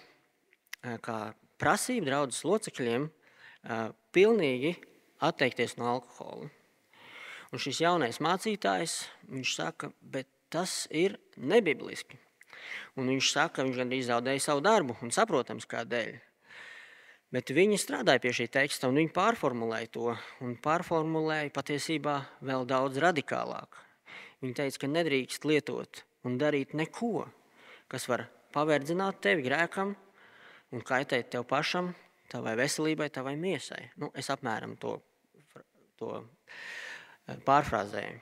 kā 1.01 1.17
prasība 1.57 2.11
draudzes 2.11 2.43
locekļiem 2.45 3.07
pilnīgi 4.13 4.75
atteikties 5.23 5.79
no 5.79 5.89
alkohola. 5.95 6.51
Un 7.53 7.61
šis 7.61 7.83
jaunais 7.83 8.17
mācītājs, 8.17 9.03
viņš 9.29 9.49
saka, 9.53 9.91
bet 10.01 10.25
tas 10.49 10.87
ir 10.89 11.19
nebibliski. 11.37 12.17
Un 12.97 13.11
viņš 13.11 13.29
saka, 13.29 13.59
ka 13.59 13.65
viņš 13.67 13.77
gandrīz 13.77 14.07
zaudēja 14.09 14.41
savu 14.41 14.63
darbu, 14.65 14.95
un 15.05 15.13
saprotams, 15.13 15.67
kādēļ. 15.69 16.15
Bet 17.33 17.53
viņi 17.53 17.77
strādāja 17.81 18.21
pie 18.21 18.31
šī 18.33 18.47
teksta, 18.53 18.89
un 18.89 18.97
viņi 18.97 19.13
pārformulēja 19.13 19.89
to, 19.93 20.15
un 20.45 20.57
pārformulēja 20.65 21.53
patiesībā 21.53 22.15
vēl 22.45 22.65
daudz 22.69 22.97
radikālāk. 23.01 23.77
Viņi 24.41 24.57
teica, 24.57 24.81
ka 24.81 24.89
nedrīkst 24.89 25.45
lietot 25.49 26.03
un 26.25 26.37
darīt 26.41 26.73
neko, 26.77 27.27
kas 27.89 28.09
var 28.09 28.27
paverdzināt 28.53 29.21
tevi 29.21 29.45
grēkam 29.45 29.93
un 30.73 30.85
kaitēt 30.85 31.29
tev 31.33 31.45
pašam, 31.49 31.93
tavai 32.33 32.55
veselībai, 32.57 33.11
tavai 33.13 33.35
miesai. 33.37 33.91
Nu, 34.01 34.09
es 34.17 34.33
apmēram 34.33 34.73
to, 34.81 34.97
to 36.01 36.15
pārfrāzēju. 37.47 38.19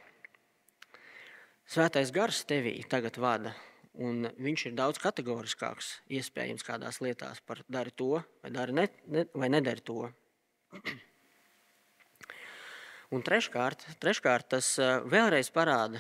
Svētais 1.72 2.12
gars 2.12 2.44
tevī 2.50 2.82
tagad 2.92 3.18
vada 3.22 3.54
Un 4.00 4.24
viņš 4.40 4.70
ir 4.70 4.76
daudz 4.78 5.00
kategoriskāks, 5.04 5.98
iespējams, 6.16 6.64
kādās 6.64 7.02
lietās 7.04 7.42
par 7.44 7.60
dari 7.68 7.92
to 7.92 8.22
vai, 8.24 8.52
dari 8.52 8.72
ne, 8.72 8.88
ne, 9.12 9.26
vai 9.36 9.50
nedari 9.52 9.84
to. 9.84 10.08
Un 13.12 13.26
treškārt, 13.28 13.84
treškārt, 14.00 14.48
tas 14.54 14.78
vēlreiz 15.12 15.52
parāda, 15.52 16.00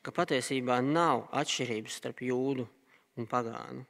ka 0.00 0.14
patiesībā 0.16 0.80
nav 0.80 1.26
atšķirības 1.36 1.98
starp 2.00 2.24
jūdu 2.24 2.64
un 3.20 3.28
pagānu. 3.28 3.84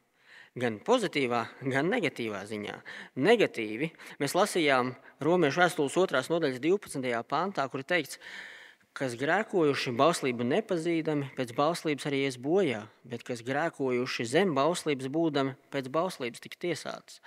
Gan 0.56 0.78
pozitīvā, 0.80 1.42
gan 1.68 1.90
negatīvā 1.92 2.42
ziņā. 2.48 2.78
Negatīvi 3.20 3.90
mēs 4.22 4.32
lasījām 4.38 4.94
Romas 5.20 5.58
vēstules 5.60 5.92
2. 5.92 6.22
nodaļas 6.32 6.62
12. 6.64 7.10
pāntā, 7.28 7.66
kur 7.68 7.82
ir 7.82 7.90
teikts, 7.90 8.16
ka 8.16 8.56
kas 8.96 9.16
grēkojuši 9.20 9.92
bauslību 9.96 10.46
nepazīdami, 10.48 11.30
pēc 11.36 11.52
bauslības 11.56 12.08
arī 12.08 12.22
ies 12.24 12.38
bojā, 12.40 12.86
bet 13.04 13.24
kas 13.26 13.42
grēkojuši 13.44 14.26
zem 14.30 14.54
bauslības 14.56 15.10
būdami, 15.12 15.52
pēc 15.72 15.90
bauslības 15.92 16.42
tik 16.42 16.56
tiesātas. 16.62 17.20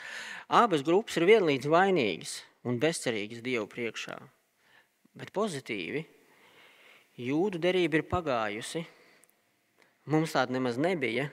Abas 0.50 0.82
grupas 0.86 1.20
ir 1.20 1.28
vienlīdz 1.30 1.70
vainīgas 1.70 2.40
un 2.66 2.80
bezcerīgas 2.82 3.44
Dievu 3.46 3.68
priekšā. 3.70 4.18
Bet 5.20 5.34
pozitīvi, 5.36 6.06
jūdu 7.22 7.62
derība 7.62 8.00
ir 8.00 8.08
pagājusi. 8.10 8.86
Mums 10.10 10.34
tāda 10.34 10.56
nemaz 10.56 10.80
nebija, 10.82 11.28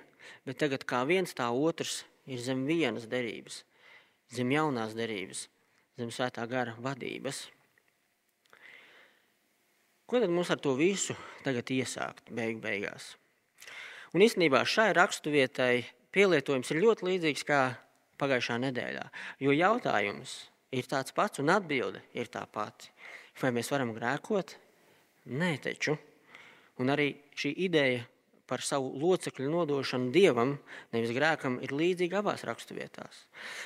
bet 0.47 0.61
tagad 0.63 0.87
kā 0.89 1.03
viens 1.09 1.35
tā 1.37 1.49
otrs 1.51 2.05
ir 2.27 2.41
zem 2.43 2.65
vienas 2.67 3.07
derības, 3.11 3.63
zem 4.35 4.51
jaunās 4.55 4.97
derības, 4.99 5.47
zem 5.99 6.11
svētā 6.15 6.47
gara 6.51 6.75
vadības. 6.83 7.47
Ko 10.07 10.21
tad 10.23 10.31
mums 10.31 10.53
ar 10.55 10.61
to 10.63 10.77
visu 10.79 11.17
tagad 11.43 11.71
iesākt 11.75 12.31
beigu 12.31 12.61
beigās? 12.63 13.15
Un 14.15 14.23
īstenībā 14.23 14.63
šai 14.63 14.93
raksturvietai 14.95 15.85
pielietojums 16.15 16.71
ir 16.73 16.83
ļoti 16.85 17.09
līdzīgs 17.09 17.47
kā 17.47 17.63
pagājušā 18.21 18.61
nedēļā. 18.63 19.03
Jo 19.43 19.55
jautājums 19.57 20.37
ir 20.73 20.87
tāds 20.89 21.15
pats 21.17 21.43
un 21.43 21.51
atbilde 21.53 22.03
ir 22.17 22.31
tā 22.33 22.45
pati. 22.47 22.93
Vai 23.41 23.53
mēs 23.53 23.71
varam 23.73 23.93
grēkot? 23.97 24.55
Nē, 25.27 25.57
taču. 25.65 25.97
Un 26.81 26.93
arī 26.93 27.11
šī 27.37 27.53
ideja 27.67 28.05
par 28.47 28.63
savu 28.63 28.93
locekļu 29.01 29.51
nodošanu 29.51 30.13
dievam, 30.15 30.57
nevis 30.95 31.13
grēkam, 31.15 31.59
ir 31.65 31.75
līdzīga 31.75 32.21
abās 32.23 32.45
raksturvietās. 32.47 33.25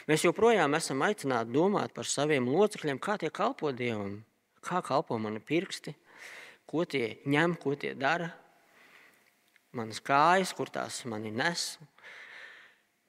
Mēs 0.09 0.25
joprojām 0.25 0.75
esam 0.79 1.05
aicināti 1.05 1.53
domāt 1.55 1.95
par 1.97 2.09
saviem 2.09 2.49
locekļiem, 2.49 3.01
kā 3.03 3.19
tie 3.21 3.31
kalpo 3.35 3.73
dievam, 3.77 4.23
kā 4.65 4.81
kalpo 4.85 5.19
mani 5.21 5.43
pirksti, 5.45 5.95
ko 6.71 6.87
tie 6.89 7.19
ņem, 7.29 7.59
ko 7.61 7.75
tie 7.77 7.95
dara. 7.99 8.31
Manas 9.77 10.01
kājas, 10.03 10.51
kur 10.57 10.71
tās 10.73 11.05
mani 11.07 11.31
nes, 11.31 11.77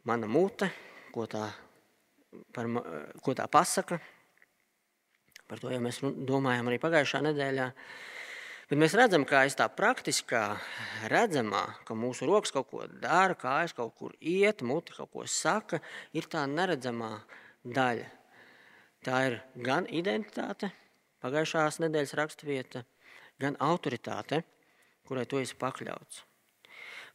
mana 0.05 0.27
mute, 0.29 0.67
ko 1.13 1.25
tā, 1.29 1.47
par, 2.53 2.67
ko 3.23 3.33
tā 3.37 3.47
pasaka. 3.49 3.97
Par 5.49 5.59
to 5.59 5.71
jau 5.73 5.81
mēs 5.83 5.99
domājām 6.01 6.69
arī 6.69 6.77
pagājušā 6.83 7.23
nedēļā. 7.25 7.65
Bet 8.71 8.79
mēs 8.79 8.93
redzam, 8.95 9.25
kā 9.27 9.41
aiz 9.43 9.57
tā 9.59 9.65
praktiskā, 9.67 10.45
redzamā, 11.11 11.65
ka 11.83 11.91
mūsu 11.91 12.23
rokas 12.23 12.53
kaut 12.55 12.69
ko 12.69 12.85
dara, 13.03 13.35
kājas 13.35 13.73
kaut 13.75 13.97
kur 13.99 14.13
iet, 14.23 14.61
mute 14.63 14.95
kaut 14.95 15.09
ko 15.11 15.25
saka, 15.27 15.81
ir 16.15 16.29
tā 16.31 16.45
neredzamā 16.47 17.09
daļa. 17.67 18.05
Tā 19.03 19.19
ir 19.27 19.35
gan 19.59 19.89
identitāte, 19.91 20.71
pagājušās 21.19 21.81
nedēļas 21.83 22.15
raksturvieta, 22.21 22.85
gan 23.43 23.59
autoritāte, 23.59 24.45
kurai 25.03 25.27
tu 25.27 25.43
esi 25.43 25.59
pakļauts. 25.59 26.23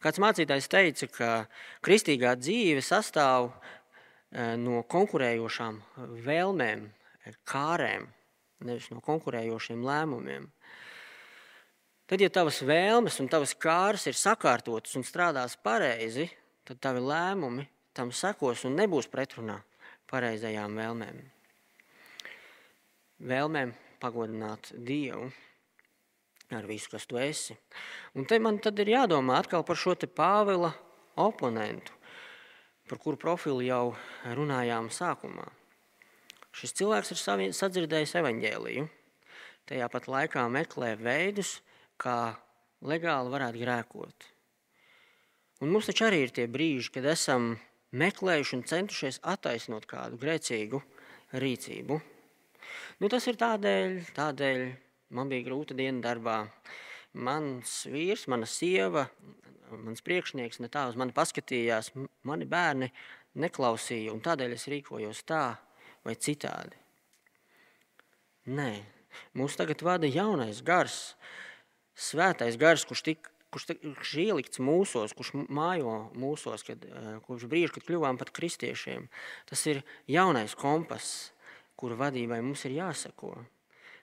Kāds 0.05 0.21
mācītājs 0.21 0.69
teica, 0.69 1.09
ka 1.09 1.29
kristīgā 1.81 2.35
dzīve 2.37 2.83
sastāv 2.85 3.49
e, 3.49 4.53
no 4.61 4.83
konkurējošām 4.85 5.81
vēlmēm, 6.21 6.85
kārēm, 7.49 8.05
nevis 8.61 8.91
no 8.93 9.01
konkurējošiem 9.01 9.81
lēmumiem. 9.89 10.51
Tad, 12.07 12.21
ja 12.23 12.29
tavas 12.31 12.61
vēlmes 12.63 13.17
un 13.19 13.27
tavas 13.27 13.51
kāras 13.59 14.05
ir 14.07 14.15
sakārtotas 14.15 14.95
un 14.95 15.03
strādās 15.03 15.57
pareizi, 15.59 16.29
tad 16.63 16.79
tavi 16.79 17.01
lēmumi 17.03 17.65
tam 17.97 18.13
sekos 18.15 18.63
un 18.63 18.77
nebūs 18.79 19.09
pretrunā 19.11 19.57
pareizajām 20.07 20.77
vēlmēm. 20.79 21.19
Vēlmēm 23.27 23.73
pagodināt 23.99 24.71
Dievu 24.87 25.27
ar 26.55 26.69
visu, 26.69 26.93
kas 26.93 27.09
tu 27.09 27.19
esi. 27.19 27.57
Un 28.15 28.23
te 28.23 28.39
man 28.39 28.61
tad 28.63 28.79
ir 28.79 28.93
jādomā 28.93 29.41
atkal 29.41 29.67
par 29.67 29.75
šo 29.75 29.97
te 29.99 30.07
Pāvila 30.07 30.71
oponentu, 31.19 31.91
par 32.87 33.03
kuru 33.03 33.19
profilu 33.19 33.65
jau 33.67 33.97
runājām 34.23 34.87
sākumā. 34.95 35.49
Šis 36.55 36.77
cilvēks 36.79 37.11
ir 37.13 37.51
sadzirdējis 37.53 38.15
evaņģēliju, 38.21 38.87
tajā 39.67 39.89
pat 39.91 40.07
laikā 40.07 40.47
meklē 40.47 40.95
veidus, 41.01 41.57
kā 42.01 42.19
legāli 42.85 43.33
varētu 43.33 43.61
grēkot. 43.61 44.27
Un 45.63 45.71
mums 45.73 45.89
taču 45.89 46.05
arī 46.05 46.21
ir 46.25 46.33
tie 46.35 46.45
brīži, 46.51 46.91
kad 46.93 47.07
esam 47.09 47.55
meklējuši 47.97 48.57
un 48.57 48.65
centušies 48.69 49.21
attaisnot 49.25 49.87
kādu 49.89 50.19
grēcīgu 50.21 50.81
rīcību. 51.41 51.97
Nu, 53.01 53.09
tas 53.09 53.25
ir 53.29 53.39
tādēļ, 53.39 53.97
tādēļ 54.17 54.63
man 55.17 55.31
bija 55.31 55.47
grūta 55.47 55.77
diena 55.77 56.03
darbā. 56.03 56.39
Mans 57.17 57.79
vīrs, 57.89 58.27
mana 58.29 58.45
sieva, 58.49 59.07
mans 59.71 60.03
priekšnieks 60.05 60.61
ne 60.61 60.69
tā 60.69 60.85
uz 60.91 60.97
mani 60.99 61.15
paskatījās, 61.15 61.93
mani 62.27 62.45
bērni 62.49 62.91
neklausīja, 63.41 64.13
un 64.13 64.21
tādēļ 64.25 64.53
es 64.57 64.67
rīkojos 64.69 65.23
tā 65.29 65.45
vai 66.05 66.15
citādi. 66.21 66.77
Nē, 68.47 68.71
mūs 69.35 69.57
tagad 69.59 69.81
vada 69.83 70.07
jaunais 70.07 70.61
gars, 70.63 71.15
svētais 71.97 72.57
gars, 72.61 72.85
kurš, 72.87 73.03
tik, 73.07 73.29
kurš, 73.53 73.71
kurš 73.81 74.13
ielikts 74.21 74.61
mūsos, 74.61 75.15
kurš 75.17 75.33
mājo 75.49 75.97
mūsos, 76.17 76.63
kad, 76.67 76.85
eh, 76.85 77.17
kurš 77.25 77.47
brīži, 77.49 77.73
kad 77.77 77.87
kļuvām 77.87 78.19
par 78.21 78.31
kristiešiem, 78.31 79.07
tas 79.49 79.65
ir 79.67 79.83
jaunais 80.07 80.55
kompass, 80.55 81.31
kura 81.77 81.97
vadībai 81.97 82.41
mums 82.41 82.65
ir 82.65 82.77
jāsako. 82.77 83.35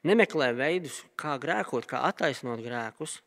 Nemeklē 0.04 0.52
veidus, 0.54 1.02
kā 1.16 1.38
grēkot, 1.40 1.86
kā 1.88 2.02
attaisnot 2.10 2.60
grēkus, 2.60 3.20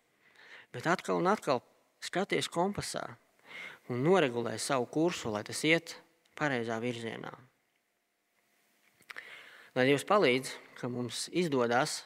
bet 0.72 0.86
atkal 0.86 1.18
un 1.18 1.32
atkal 1.32 1.64
skaties 2.00 2.48
kompasā 2.48 3.18
un 3.90 4.04
noregulē 4.04 4.58
savu 4.60 4.86
kursu, 4.86 5.32
lai 5.34 5.44
tas 5.48 5.64
iet 5.64 5.96
pareizā 6.38 6.78
virzienā. 6.84 7.32
Lai 9.78 9.86
Dievs 9.86 10.06
palīdz, 10.10 10.52
ka 10.78 10.90
mums 10.90 11.28
izdodas 11.34 12.04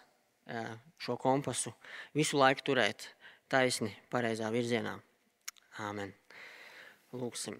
šo 1.01 1.17
kompasu 1.17 1.73
visu 2.17 2.37
laiku 2.37 2.71
turēt 2.71 3.09
taisni, 3.51 3.91
pareizā 4.13 4.51
virzienā. 4.53 4.95
Āmen. 5.81 6.13
Lūksim. 7.11 7.57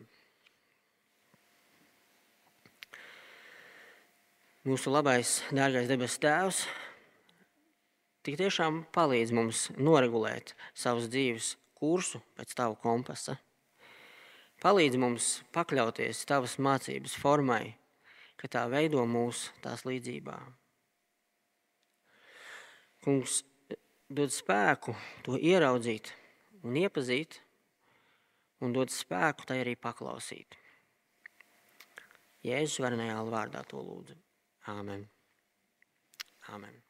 Mūsu 4.67 4.91
labais, 4.93 5.39
dārgais 5.49 5.89
debes 5.89 6.19
Tēvs, 6.21 6.61
tik 8.21 8.37
tiešām 8.37 8.83
palīdz 8.93 9.33
mums 9.33 9.63
noregulēt 9.73 10.53
savus 10.77 11.09
dzīves 11.09 11.55
kursu 11.81 12.21
pēc 12.37 12.53
Tava 12.59 12.77
kompasa. 12.77 13.39
Palīdz 14.61 15.01
mums 15.01 15.33
pakļauties 15.55 16.21
Tavas 16.29 16.59
mācības 16.61 17.17
formai, 17.17 17.73
ka 18.37 18.51
tā 18.53 18.67
veido 18.69 19.01
mūs 19.09 19.47
tās 19.65 19.87
līdzībā. 19.89 20.37
Kungs 23.01 23.41
dod 24.11 24.33
spēku 24.33 24.93
to 25.25 25.39
ieraudzīt 25.39 26.11
un 26.61 26.77
iepazīt, 26.83 27.39
un 28.61 28.75
dod 28.75 28.93
spēku 28.93 29.47
tai 29.49 29.61
arī 29.63 29.73
paklausīt. 29.79 30.57
Jēzus 32.45 32.81
varenajā 32.83 33.17
vārdā 33.29 33.65
to 33.69 33.81
lūdzu. 33.81 34.17
Āmen. 34.69 35.07
Āmen. 36.53 36.81